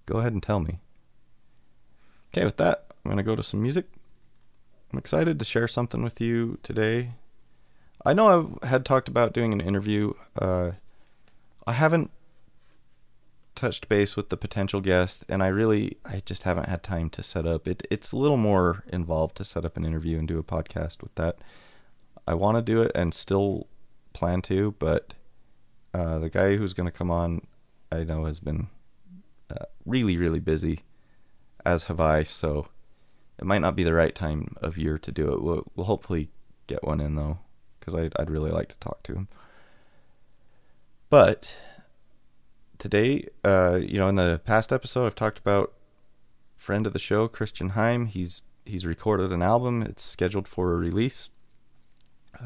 go 0.07 0.19
ahead 0.19 0.33
and 0.33 0.43
tell 0.43 0.61
me. 0.61 0.81
Okay 2.29 2.45
with 2.45 2.57
that 2.59 2.92
i'm 3.05 3.11
going 3.11 3.17
to 3.17 3.23
go 3.23 3.37
to 3.37 3.43
some 3.43 3.63
music 3.63 3.87
i'm 4.93 4.99
excited 4.99 5.39
to 5.39 5.45
share 5.45 5.69
something 5.69 6.03
with 6.03 6.21
you 6.21 6.59
today 6.63 7.13
i 8.05 8.13
know 8.13 8.59
i 8.63 8.67
had 8.67 8.85
talked 8.85 9.09
about 9.09 9.33
doing 9.33 9.53
an 9.53 9.61
interview 9.61 10.13
uh, 10.41 10.73
I 11.67 11.73
haven't 11.73 12.11
touched 13.55 13.89
base 13.89 14.17
with 14.17 14.29
the 14.29 14.37
potential 14.37 14.81
guest, 14.81 15.25
and 15.29 15.43
I 15.43 15.49
really, 15.49 15.99
I 16.05 16.23
just 16.25 16.43
haven't 16.45 16.69
had 16.69 16.83
time 16.83 17.11
to 17.11 17.23
set 17.23 17.47
up. 17.47 17.69
It, 17.69 17.87
it's 17.91 18.13
a 18.13 18.17
little 18.17 18.37
more 18.37 18.83
involved 18.93 19.37
to 19.37 19.45
set 19.45 19.65
up 19.65 19.77
an 19.77 19.85
interview 19.85 20.19
and 20.19 20.27
do 20.27 20.39
a 20.39 20.43
podcast 20.43 21.03
with 21.03 21.15
that. 21.17 21.39
I 22.27 22.35
want 22.35 22.57
to 22.57 22.63
do 22.63 22.83
it 22.83 22.93
and 22.95 23.15
still 23.15 23.69
plan 24.13 24.43
to, 24.43 24.75
but 24.79 25.15
uh, 25.95 26.19
the 26.19 26.31
guy 26.31 26.57
who's 26.57 26.75
going 26.75 26.87
to 26.87 26.97
come 26.97 27.11
on, 27.11 27.43
I 27.91 28.05
know 28.05 28.25
has 28.25 28.41
been 28.41 28.69
uh, 29.51 29.67
really, 29.85 30.17
really 30.17 30.41
busy, 30.41 30.81
as 31.65 31.85
have 31.85 32.01
I. 32.01 32.23
So 32.23 32.69
it 33.43 33.47
might 33.47 33.61
not 33.61 33.75
be 33.75 33.83
the 33.83 33.93
right 33.93 34.15
time 34.15 34.55
of 34.63 34.79
year 34.79 34.99
to 34.99 35.11
do 35.11 35.33
it. 35.33 35.43
We'll, 35.43 35.65
we'll 35.75 35.87
hopefully 35.87 36.31
get 36.69 36.85
one 36.85 37.01
in 37.01 37.17
though, 37.17 37.41
because 37.81 37.93
I'd, 37.93 38.13
I'd 38.17 38.31
really 38.31 38.53
like 38.53 38.69
to 38.69 38.79
talk 38.79 39.03
to 39.03 39.15
him. 39.15 39.27
But 41.11 41.57
today, 42.79 43.27
uh, 43.43 43.81
you 43.83 43.99
know, 43.99 44.07
in 44.07 44.15
the 44.15 44.41
past 44.45 44.73
episode, 44.73 45.07
I've 45.07 45.17
talked 45.17 45.41
about 45.41 45.73
friend 46.57 46.87
of 46.87 46.93
the 46.93 47.01
show, 47.01 47.27
Christian 47.27 47.71
Heim. 47.71 48.07
He's 48.07 48.45
he's 48.65 48.87
recorded 48.87 49.33
an 49.33 49.43
album. 49.43 49.83
It's 49.83 50.05
scheduled 50.05 50.47
for 50.47 50.73
a 50.73 50.77
release 50.77 51.29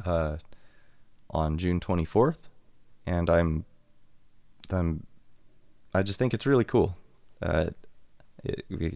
uh, 0.07 0.39
on 1.29 1.59
June 1.59 1.79
24th, 1.79 2.49
and 3.05 3.29
I'm 3.29 3.67
I'm 4.71 5.07
I 5.93 6.03
just 6.03 6.19
think 6.19 6.33
it's 6.33 6.47
really 6.47 6.65
cool. 6.65 6.97
Uh, 7.43 7.67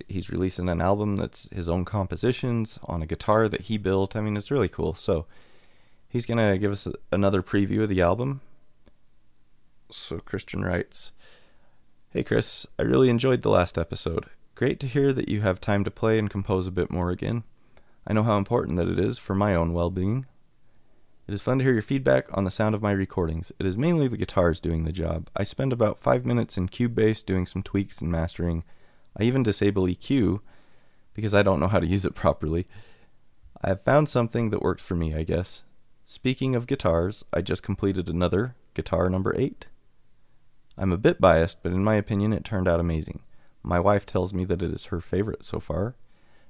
he's 0.09 0.31
releasing 0.31 0.69
an 0.69 0.81
album 0.81 1.17
that's 1.17 1.49
his 1.51 1.69
own 1.69 1.85
compositions 1.85 2.79
on 2.85 3.03
a 3.03 3.07
guitar 3.07 3.49
that 3.49 3.63
he 3.63 3.79
built. 3.79 4.17
I 4.17 4.21
mean, 4.21 4.37
it's 4.37 4.51
really 4.51 4.69
cool. 4.69 4.95
So 4.95 5.27
he's 6.09 6.27
gonna 6.27 6.59
give 6.59 6.73
us 6.73 6.89
another 7.11 7.43
preview 7.43 7.83
of 7.83 7.89
the 7.89 8.01
album 8.01 8.41
so 9.93 10.19
Christian 10.19 10.63
writes 10.63 11.13
Hey 12.11 12.23
Chris, 12.23 12.67
I 12.79 12.83
really 12.83 13.09
enjoyed 13.09 13.43
the 13.43 13.51
last 13.51 13.79
episode. 13.79 14.27
Great 14.55 14.81
to 14.81 14.87
hear 14.87 15.13
that 15.13 15.29
you 15.29 15.41
have 15.41 15.61
time 15.61 15.85
to 15.85 15.91
play 15.91 16.19
and 16.19 16.31
compose 16.31 16.67
a 16.67 16.73
bit 16.73 16.91
more 16.91 17.11
again. 17.11 17.45
I 18.07 18.13
know 18.13 18.23
how 18.23 18.37
important 18.37 18.77
that 18.77 18.89
it 18.89 18.99
is 18.99 19.19
for 19.19 19.35
my 19.35 19.55
own 19.55 19.73
well 19.73 19.91
being. 19.91 20.27
It 21.27 21.35
is 21.35 21.43
fun 21.43 21.59
to 21.59 21.65
hear 21.65 21.73
your 21.73 21.83
feedback 21.83 22.27
on 22.37 22.45
the 22.45 22.51
sound 22.51 22.75
of 22.75 22.83
my 22.83 22.91
recordings. 22.91 23.53
It 23.61 23.67
is 23.67 23.79
mainly 23.79 24.09
the 24.09 24.17
guitars 24.17 24.59
doing 24.59 24.85
the 24.85 24.93
job. 24.93 25.31
I 25.37 25.45
spend 25.45 25.73
about 25.73 25.99
five 25.99 26.27
minutes 26.27 26.57
in 26.57 26.69
Cubase 26.69 27.25
doing 27.25 27.47
some 27.47 27.63
tweaks 27.63 28.01
and 28.01 28.11
mastering. 28.11 28.65
I 29.19 29.25
even 29.25 29.43
disable 29.43 29.85
EQ 29.85 30.41
because 31.15 31.35
I 31.35 31.43
don't 31.43 31.61
know 31.61 31.69
how 31.69 31.81
to 31.81 31.87
use 31.87 32.05
it 32.05 32.15
properly. 32.15 32.67
I 33.63 33.69
have 33.69 33.83
found 33.83 34.09
something 34.09 34.51
that 34.51 34.63
works 34.63 34.83
for 34.83 34.95
me, 34.95 35.15
I 35.15 35.23
guess. 35.23 35.63
Speaking 36.05 36.55
of 36.55 36.67
guitars, 36.67 37.25
I 37.33 37.43
just 37.43 37.63
completed 37.63 38.09
another, 38.09 38.57
guitar 38.75 39.11
number 39.11 39.35
8. 39.37 39.67
I'm 40.79 40.93
a 40.93 40.99
bit 40.99 41.21
biased, 41.21 41.63
but 41.63 41.73
in 41.73 41.85
my 41.85 41.97
opinion, 41.97 42.33
it 42.33 42.45
turned 42.45 42.67
out 42.67 42.81
amazing. 42.81 43.21
My 43.63 43.79
wife 43.79 44.07
tells 44.07 44.33
me 44.33 44.45
that 44.47 44.63
it 44.63 44.71
is 44.71 44.87
her 44.87 45.01
favorite 45.01 45.45
so 45.45 45.61
far, 45.61 45.97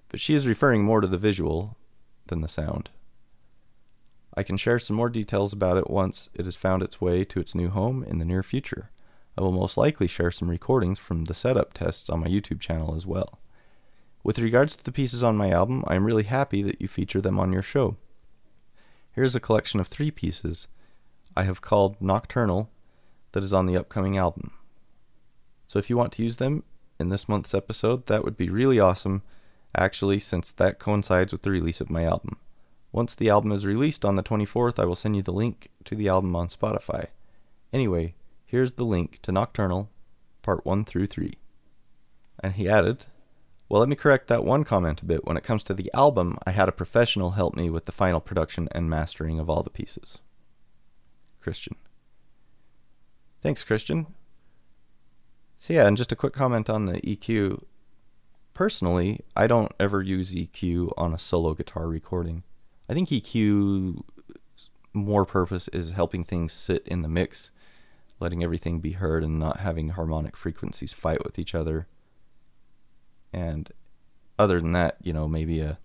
but 0.09 0.21
she 0.21 0.35
is 0.35 0.47
referring 0.47 0.85
more 0.85 1.01
to 1.01 1.09
the 1.09 1.19
visual 1.19 1.77
than 2.29 2.41
the 2.41 2.49
sound. 2.49 2.91
I 4.35 4.45
can 4.45 4.57
share 4.57 4.79
some 4.79 4.97
more 4.97 5.11
details 5.11 5.53
about 5.53 5.77
it 5.77 5.91
once 5.91 6.31
it 6.35 6.45
has 6.45 6.55
found 6.55 6.83
its 6.83 7.01
way 7.01 7.25
to 7.25 7.41
its 7.41 7.55
new 7.55 7.69
home 7.69 8.05
in 8.05 8.19
the 8.19 8.25
near 8.25 8.45
future. 8.45 8.91
I 9.41 9.43
will 9.43 9.53
most 9.53 9.79
likely 9.79 10.07
share 10.07 10.31
some 10.31 10.51
recordings 10.51 10.99
from 10.99 11.25
the 11.25 11.33
setup 11.33 11.73
tests 11.73 12.11
on 12.11 12.21
my 12.21 12.27
YouTube 12.27 12.61
channel 12.61 12.95
as 12.95 13.07
well. 13.07 13.39
With 14.23 14.39
regards 14.39 14.77
to 14.77 14.85
the 14.85 14.93
pieces 14.93 15.23
on 15.23 15.39
my 15.39 15.49
album, 15.49 15.83
I 15.87 15.95
am 15.95 16.05
really 16.05 16.25
happy 16.25 16.61
that 16.63 16.79
you 16.79 16.89
feature 16.89 17.23
them 17.23 17.39
on 17.39 17.51
your 17.51 17.63
show. 17.63 17.97
Here's 19.15 19.35
a 19.35 19.41
collection 19.41 19.81
of 19.81 19.87
three 19.87 20.11
pieces 20.11 20.69
I 21.35 21.45
have 21.45 21.63
called 21.63 21.97
Nocturnal 22.03 22.69
that 23.33 23.43
is 23.43 23.55
on 23.55 23.65
the 23.65 23.79
upcoming 23.79 24.19
album. 24.19 24.53
So 25.67 25.79
if 25.79 25.89
you 25.89 25.97
want 25.97 26.13
to 26.13 26.23
use 26.23 26.37
them 26.37 26.63
in 26.99 27.09
this 27.09 27.27
month's 27.27 27.55
episode, 27.55 28.09
that 28.09 28.23
would 28.23 28.37
be 28.37 28.51
really 28.51 28.79
awesome, 28.79 29.23
actually, 29.75 30.19
since 30.19 30.53
that 30.53 30.79
coincides 30.79 31.33
with 31.33 31.43
the 31.43 31.51
release 31.51 31.81
of 31.81 31.89
my 31.89 32.05
album. 32.05 32.37
Once 32.93 33.15
the 33.15 33.31
album 33.31 33.53
is 33.53 33.65
released 33.65 34.05
on 34.05 34.17
the 34.17 34.23
24th, 34.23 34.79
I 34.79 34.85
will 34.85 34.95
send 34.95 35.17
you 35.17 35.23
the 35.23 35.33
link 35.33 35.71
to 35.87 35.95
the 35.95 36.09
album 36.09 36.37
on 36.37 36.49
Spotify. 36.49 37.07
Anyway, 37.73 38.17
here's 38.51 38.73
the 38.73 38.85
link 38.85 39.21
to 39.23 39.31
Nocturnal, 39.31 39.89
part 40.43 40.67
1 40.67 40.85
through 40.85 41.07
3. 41.07 41.35
And 42.43 42.55
he 42.55 42.69
added, 42.69 43.07
Well, 43.69 43.81
let 43.81 43.89
me 43.89 43.95
correct 43.97 44.29
that 44.29 44.45
one 44.45 44.65
comment 44.65 45.03
a 45.03 45.05
bit. 45.05 45.25
When 45.25 45.37
it 45.37 45.45
comes 45.45 45.63
to 45.65 45.75
the 45.75 45.91
album, 45.95 46.37
I 46.45 46.51
had 46.51 46.69
a 46.69 46.73
professional 46.73 47.33
help 47.33 47.55
me 47.55 47.71
with 47.71 47.85
the 47.85 47.93
final 47.93 48.21
production 48.21 48.69
and 48.73 48.91
mastering 48.91 49.39
of 49.39 49.49
all 49.49 49.63
the 49.63 49.71
pieces. 49.71 50.19
Christian. 51.41 51.77
Thanks, 53.41 53.63
Christian. 53.63 54.07
So, 55.59 55.75
yeah, 55.75 55.87
and 55.87 55.97
just 55.97 56.13
a 56.13 56.17
quick 56.17 56.33
comment 56.33 56.69
on 56.69 56.87
the 56.87 57.01
EQ. 57.01 57.63
Personally, 58.53 59.21
I 59.37 59.47
don't 59.47 59.73
ever 59.79 60.03
use 60.03 60.35
EQ 60.35 60.93
on 60.97 61.15
a 61.15 61.19
solo 61.19 61.55
guitar 61.55 61.87
recording. 61.87 62.43
I 62.89 62.95
think 62.95 63.11
EQ 63.11 64.03
more 64.93 65.25
purpose 65.25 65.69
is 65.69 65.93
helping 65.93 66.25
things 66.25 66.53
sit 66.53 66.87
in 66.87 67.03
the 67.03 67.09
mix, 67.09 67.51
letting 68.21 68.45
everything 68.45 68.81
be 68.81 68.93
heard 68.93 69.25
and 69.25 69.39
not 69.39 69.61
having 69.61 69.91
harmonic 69.91 70.37
frequencies 70.37 70.93
fight 70.93 71.25
with 71.25 71.39
each 71.39 71.55
other. 71.55 71.87
And 73.33 73.71
other 74.39 74.61
than 74.61 74.73
that, 74.73 74.97
you 75.03 75.13
know, 75.13 75.27
maybe 75.27 75.61
a 75.61 75.79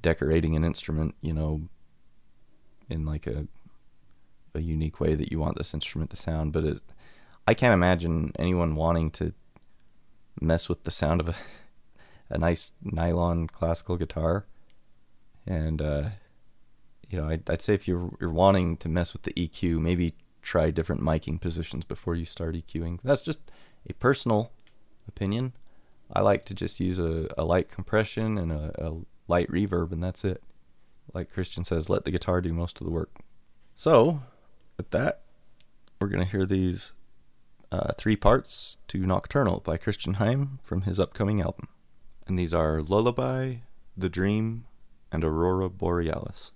decorating 0.00 0.56
an 0.56 0.64
instrument, 0.64 1.14
you 1.20 1.32
know, 1.32 1.62
in 2.88 3.04
like 3.04 3.26
a 3.26 3.46
a 4.52 4.60
unique 4.60 4.98
way 4.98 5.14
that 5.14 5.30
you 5.30 5.38
want 5.38 5.56
this 5.56 5.72
instrument 5.72 6.10
to 6.10 6.16
sound, 6.16 6.52
but 6.52 6.64
it, 6.64 6.78
I 7.46 7.54
can't 7.54 7.72
imagine 7.72 8.32
anyone 8.36 8.74
wanting 8.74 9.12
to 9.12 9.32
mess 10.40 10.68
with 10.68 10.82
the 10.82 10.90
sound 10.90 11.20
of 11.20 11.28
a 11.28 11.34
a 12.32 12.38
nice 12.38 12.72
nylon 12.82 13.46
classical 13.48 13.96
guitar 13.96 14.46
and 15.46 15.82
uh, 15.82 16.10
you 17.08 17.20
know, 17.20 17.28
I'd, 17.28 17.48
I'd 17.50 17.62
say 17.62 17.74
if 17.74 17.88
you're 17.88 18.10
you're 18.20 18.32
wanting 18.32 18.76
to 18.78 18.88
mess 18.88 19.12
with 19.12 19.22
the 19.22 19.32
EQ, 19.32 19.80
maybe 19.80 20.14
try 20.42 20.70
different 20.70 21.02
miking 21.02 21.40
positions 21.40 21.84
before 21.84 22.14
you 22.14 22.24
start 22.24 22.54
EQing. 22.54 22.98
That's 23.02 23.22
just 23.22 23.40
a 23.88 23.94
personal 23.94 24.52
opinion. 25.08 25.52
I 26.12 26.22
like 26.22 26.44
to 26.46 26.54
just 26.54 26.80
use 26.80 26.98
a, 26.98 27.28
a 27.38 27.44
light 27.44 27.70
compression 27.70 28.36
and 28.36 28.50
a, 28.50 28.72
a 28.78 28.96
light 29.28 29.50
reverb, 29.50 29.92
and 29.92 30.02
that's 30.02 30.24
it. 30.24 30.42
Like 31.14 31.32
Christian 31.32 31.64
says, 31.64 31.90
let 31.90 32.04
the 32.04 32.10
guitar 32.10 32.40
do 32.40 32.52
most 32.52 32.80
of 32.80 32.86
the 32.86 32.92
work. 32.92 33.10
So, 33.74 34.22
with 34.76 34.90
that, 34.90 35.22
we're 36.00 36.08
going 36.08 36.24
to 36.24 36.30
hear 36.30 36.46
these 36.46 36.92
uh, 37.72 37.92
three 37.96 38.16
parts 38.16 38.78
to 38.88 38.98
Nocturnal 38.98 39.60
by 39.64 39.76
Christian 39.76 40.14
Heim 40.14 40.58
from 40.62 40.82
his 40.82 40.98
upcoming 40.98 41.40
album. 41.40 41.68
And 42.26 42.38
these 42.38 42.54
are 42.54 42.82
Lullaby, 42.82 43.56
The 43.96 44.08
Dream, 44.08 44.64
and 45.12 45.24
Aurora 45.24 45.68
Borealis. 45.68 46.52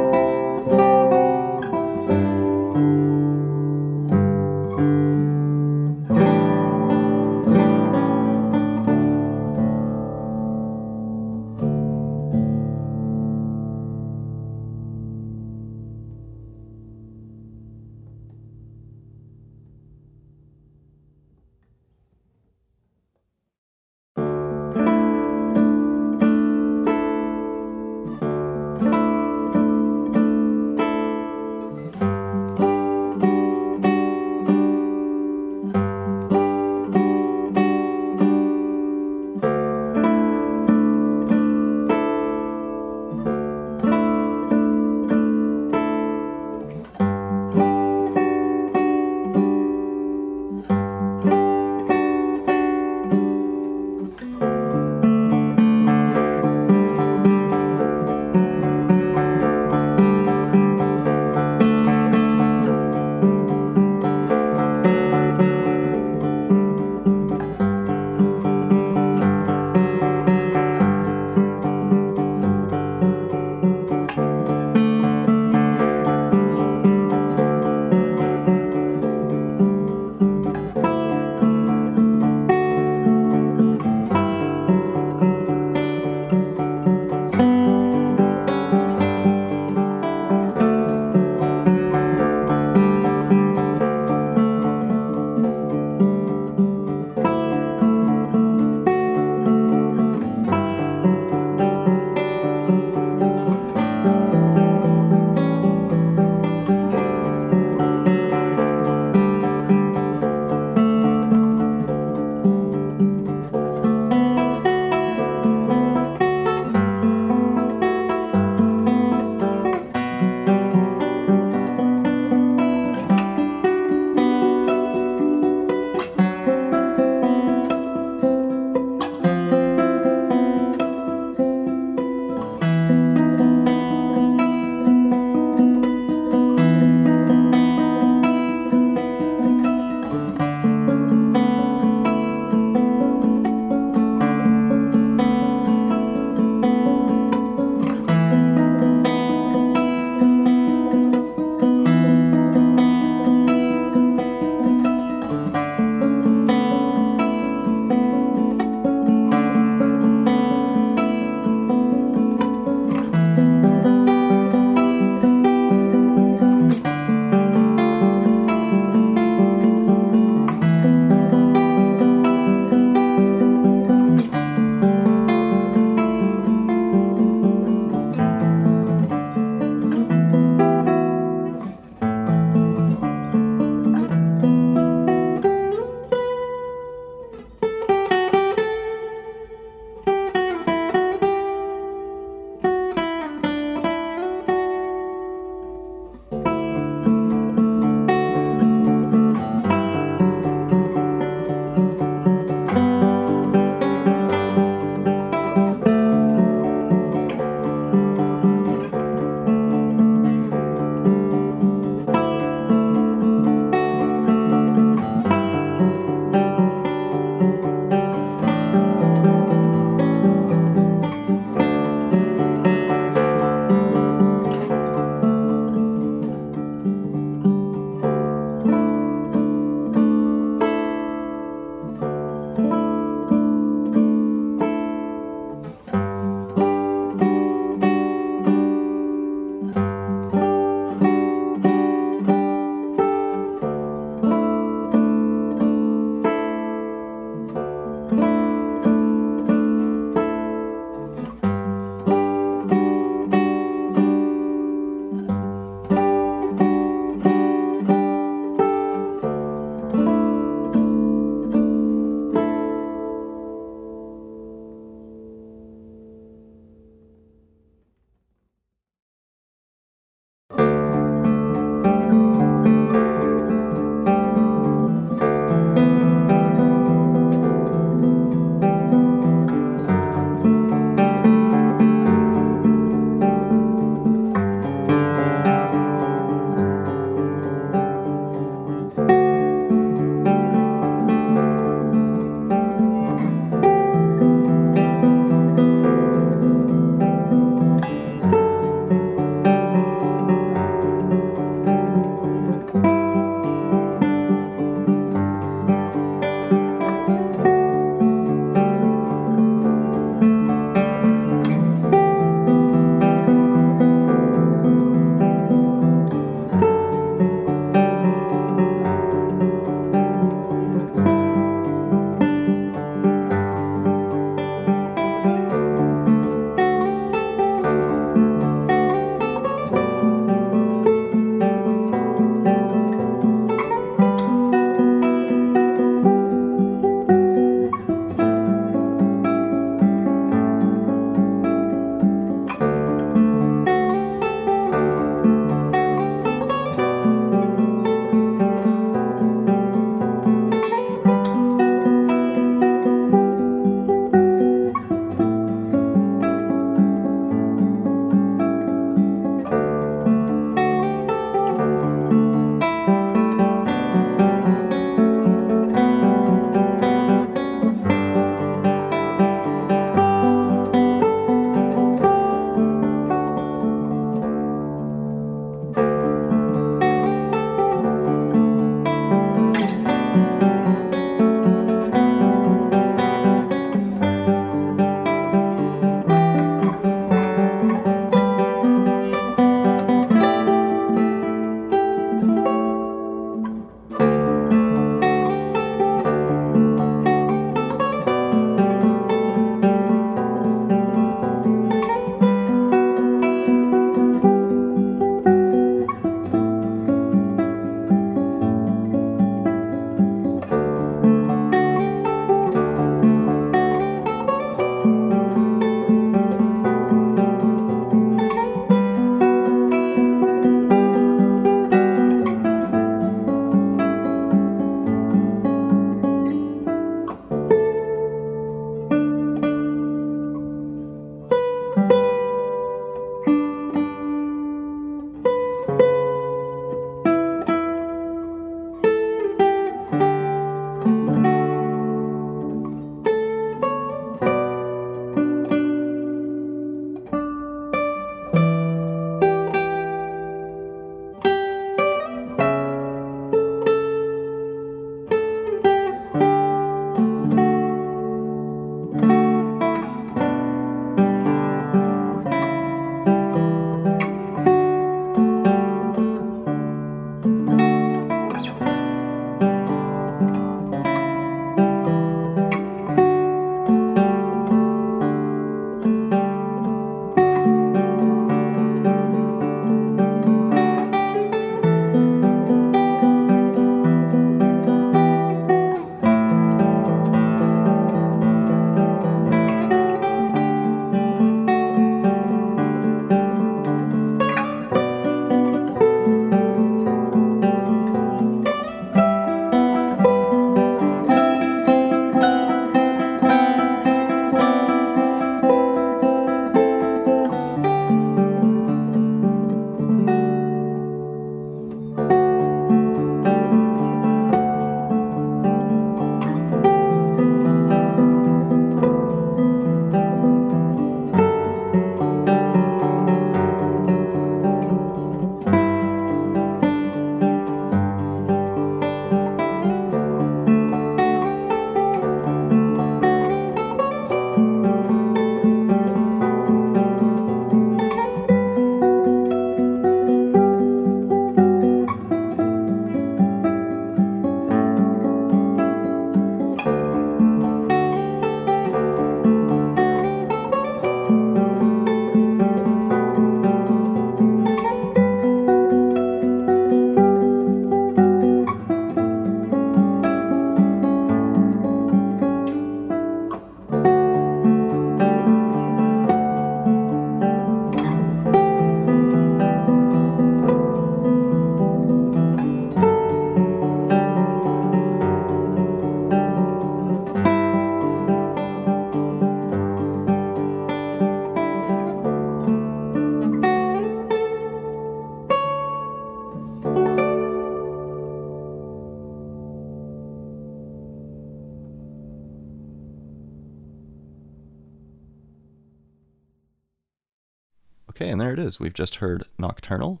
Is. 598.52 598.60
We've 598.60 598.74
just 598.74 598.96
heard 598.96 599.26
Nocturnal 599.38 600.00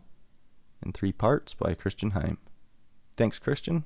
in 0.84 0.92
three 0.92 1.12
parts 1.12 1.54
by 1.54 1.74
Christian 1.74 2.10
Heim. 2.10 2.38
Thanks, 3.16 3.38
Christian. 3.38 3.84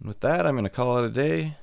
And 0.00 0.08
with 0.08 0.20
that, 0.20 0.46
I'm 0.46 0.54
going 0.54 0.64
to 0.64 0.70
call 0.70 0.98
it 0.98 1.04
a 1.04 1.10
day. 1.10 1.56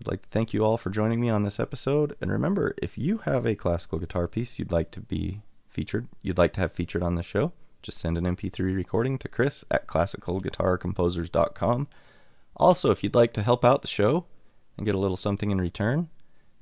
I'd 0.00 0.06
like 0.06 0.22
to 0.22 0.28
thank 0.28 0.52
you 0.52 0.64
all 0.64 0.76
for 0.76 0.90
joining 0.90 1.20
me 1.20 1.30
on 1.30 1.44
this 1.44 1.58
episode. 1.58 2.16
And 2.20 2.30
remember, 2.30 2.74
if 2.82 2.98
you 2.98 3.18
have 3.18 3.46
a 3.46 3.54
classical 3.54 3.98
guitar 3.98 4.28
piece 4.28 4.58
you'd 4.58 4.72
like 4.72 4.90
to 4.90 5.00
be 5.00 5.40
featured, 5.68 6.08
you'd 6.20 6.38
like 6.38 6.52
to 6.54 6.60
have 6.60 6.72
featured 6.72 7.02
on 7.02 7.14
the 7.14 7.22
show, 7.22 7.52
just 7.82 7.98
send 7.98 8.18
an 8.18 8.24
MP3 8.24 8.74
recording 8.74 9.16
to 9.18 9.28
Chris 9.28 9.64
at 9.70 9.86
classicalguitarcomposers.com. 9.86 11.88
Also, 12.56 12.90
if 12.90 13.02
you'd 13.02 13.14
like 13.14 13.32
to 13.32 13.42
help 13.42 13.64
out 13.64 13.80
the 13.80 13.88
show 13.88 14.26
and 14.76 14.84
get 14.84 14.94
a 14.94 14.98
little 14.98 15.16
something 15.16 15.50
in 15.50 15.60
return, 15.60 16.08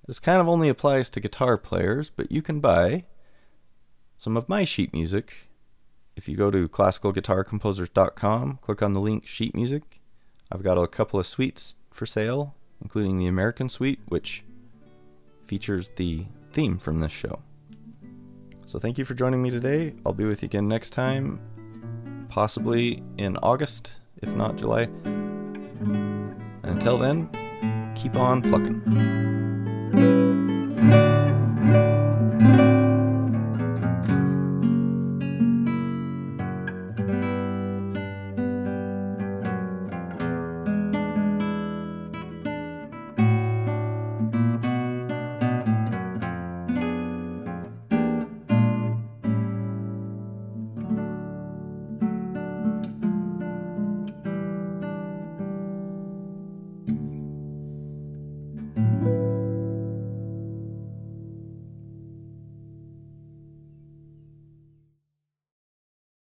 this 0.07 0.21
kind 0.21 0.41
of 0.41 0.49
only 0.49 0.69
applies 0.69 1.11
to 1.11 1.21
guitar 1.21 1.59
players, 1.59 2.11
but 2.11 2.31
you 2.31 2.43
can 2.43 2.61
buy 2.61 3.05
some 4.19 4.37
of 4.37 4.49
my 4.49 4.65
sheet 4.65 4.93
music. 4.93 5.49
If 6.17 6.29
you 6.29 6.37
go 6.37 6.51
to 6.51 6.69
classicalguitarcomposers.com, 6.69 8.59
click 8.63 8.83
on 8.83 8.93
the 8.93 9.01
link 9.01 9.27
sheet 9.27 9.55
music. 9.55 10.01
I've 10.51 10.63
got 10.63 10.79
a 10.79 10.87
couple 10.87 11.19
of 11.19 11.27
suites 11.27 11.75
for 11.91 12.07
sale, 12.07 12.55
including 12.81 13.19
the 13.19 13.27
American 13.27 13.69
suite, 13.69 14.01
which 14.07 14.45
features 15.45 15.91
the 15.97 16.27
theme 16.53 16.79
from 16.79 17.01
this 17.01 17.13
show. 17.13 17.41
So 18.65 18.79
thank 18.79 18.97
you 18.97 19.05
for 19.05 19.15
joining 19.15 19.43
me 19.43 19.51
today. 19.51 19.95
I'll 20.07 20.15
be 20.15 20.25
with 20.25 20.43
you 20.43 20.47
again 20.47 20.69
next 20.69 20.91
time, 20.91 21.41
possibly 22.29 23.03
in 23.19 23.37
August, 23.39 23.95
if 24.23 24.35
not 24.35 24.57
July. 24.57 24.89
And 25.85 26.65
until 26.65 26.97
then, 26.97 27.29
keep 27.95 28.17
on 28.17 28.41
plucking. 28.41 29.44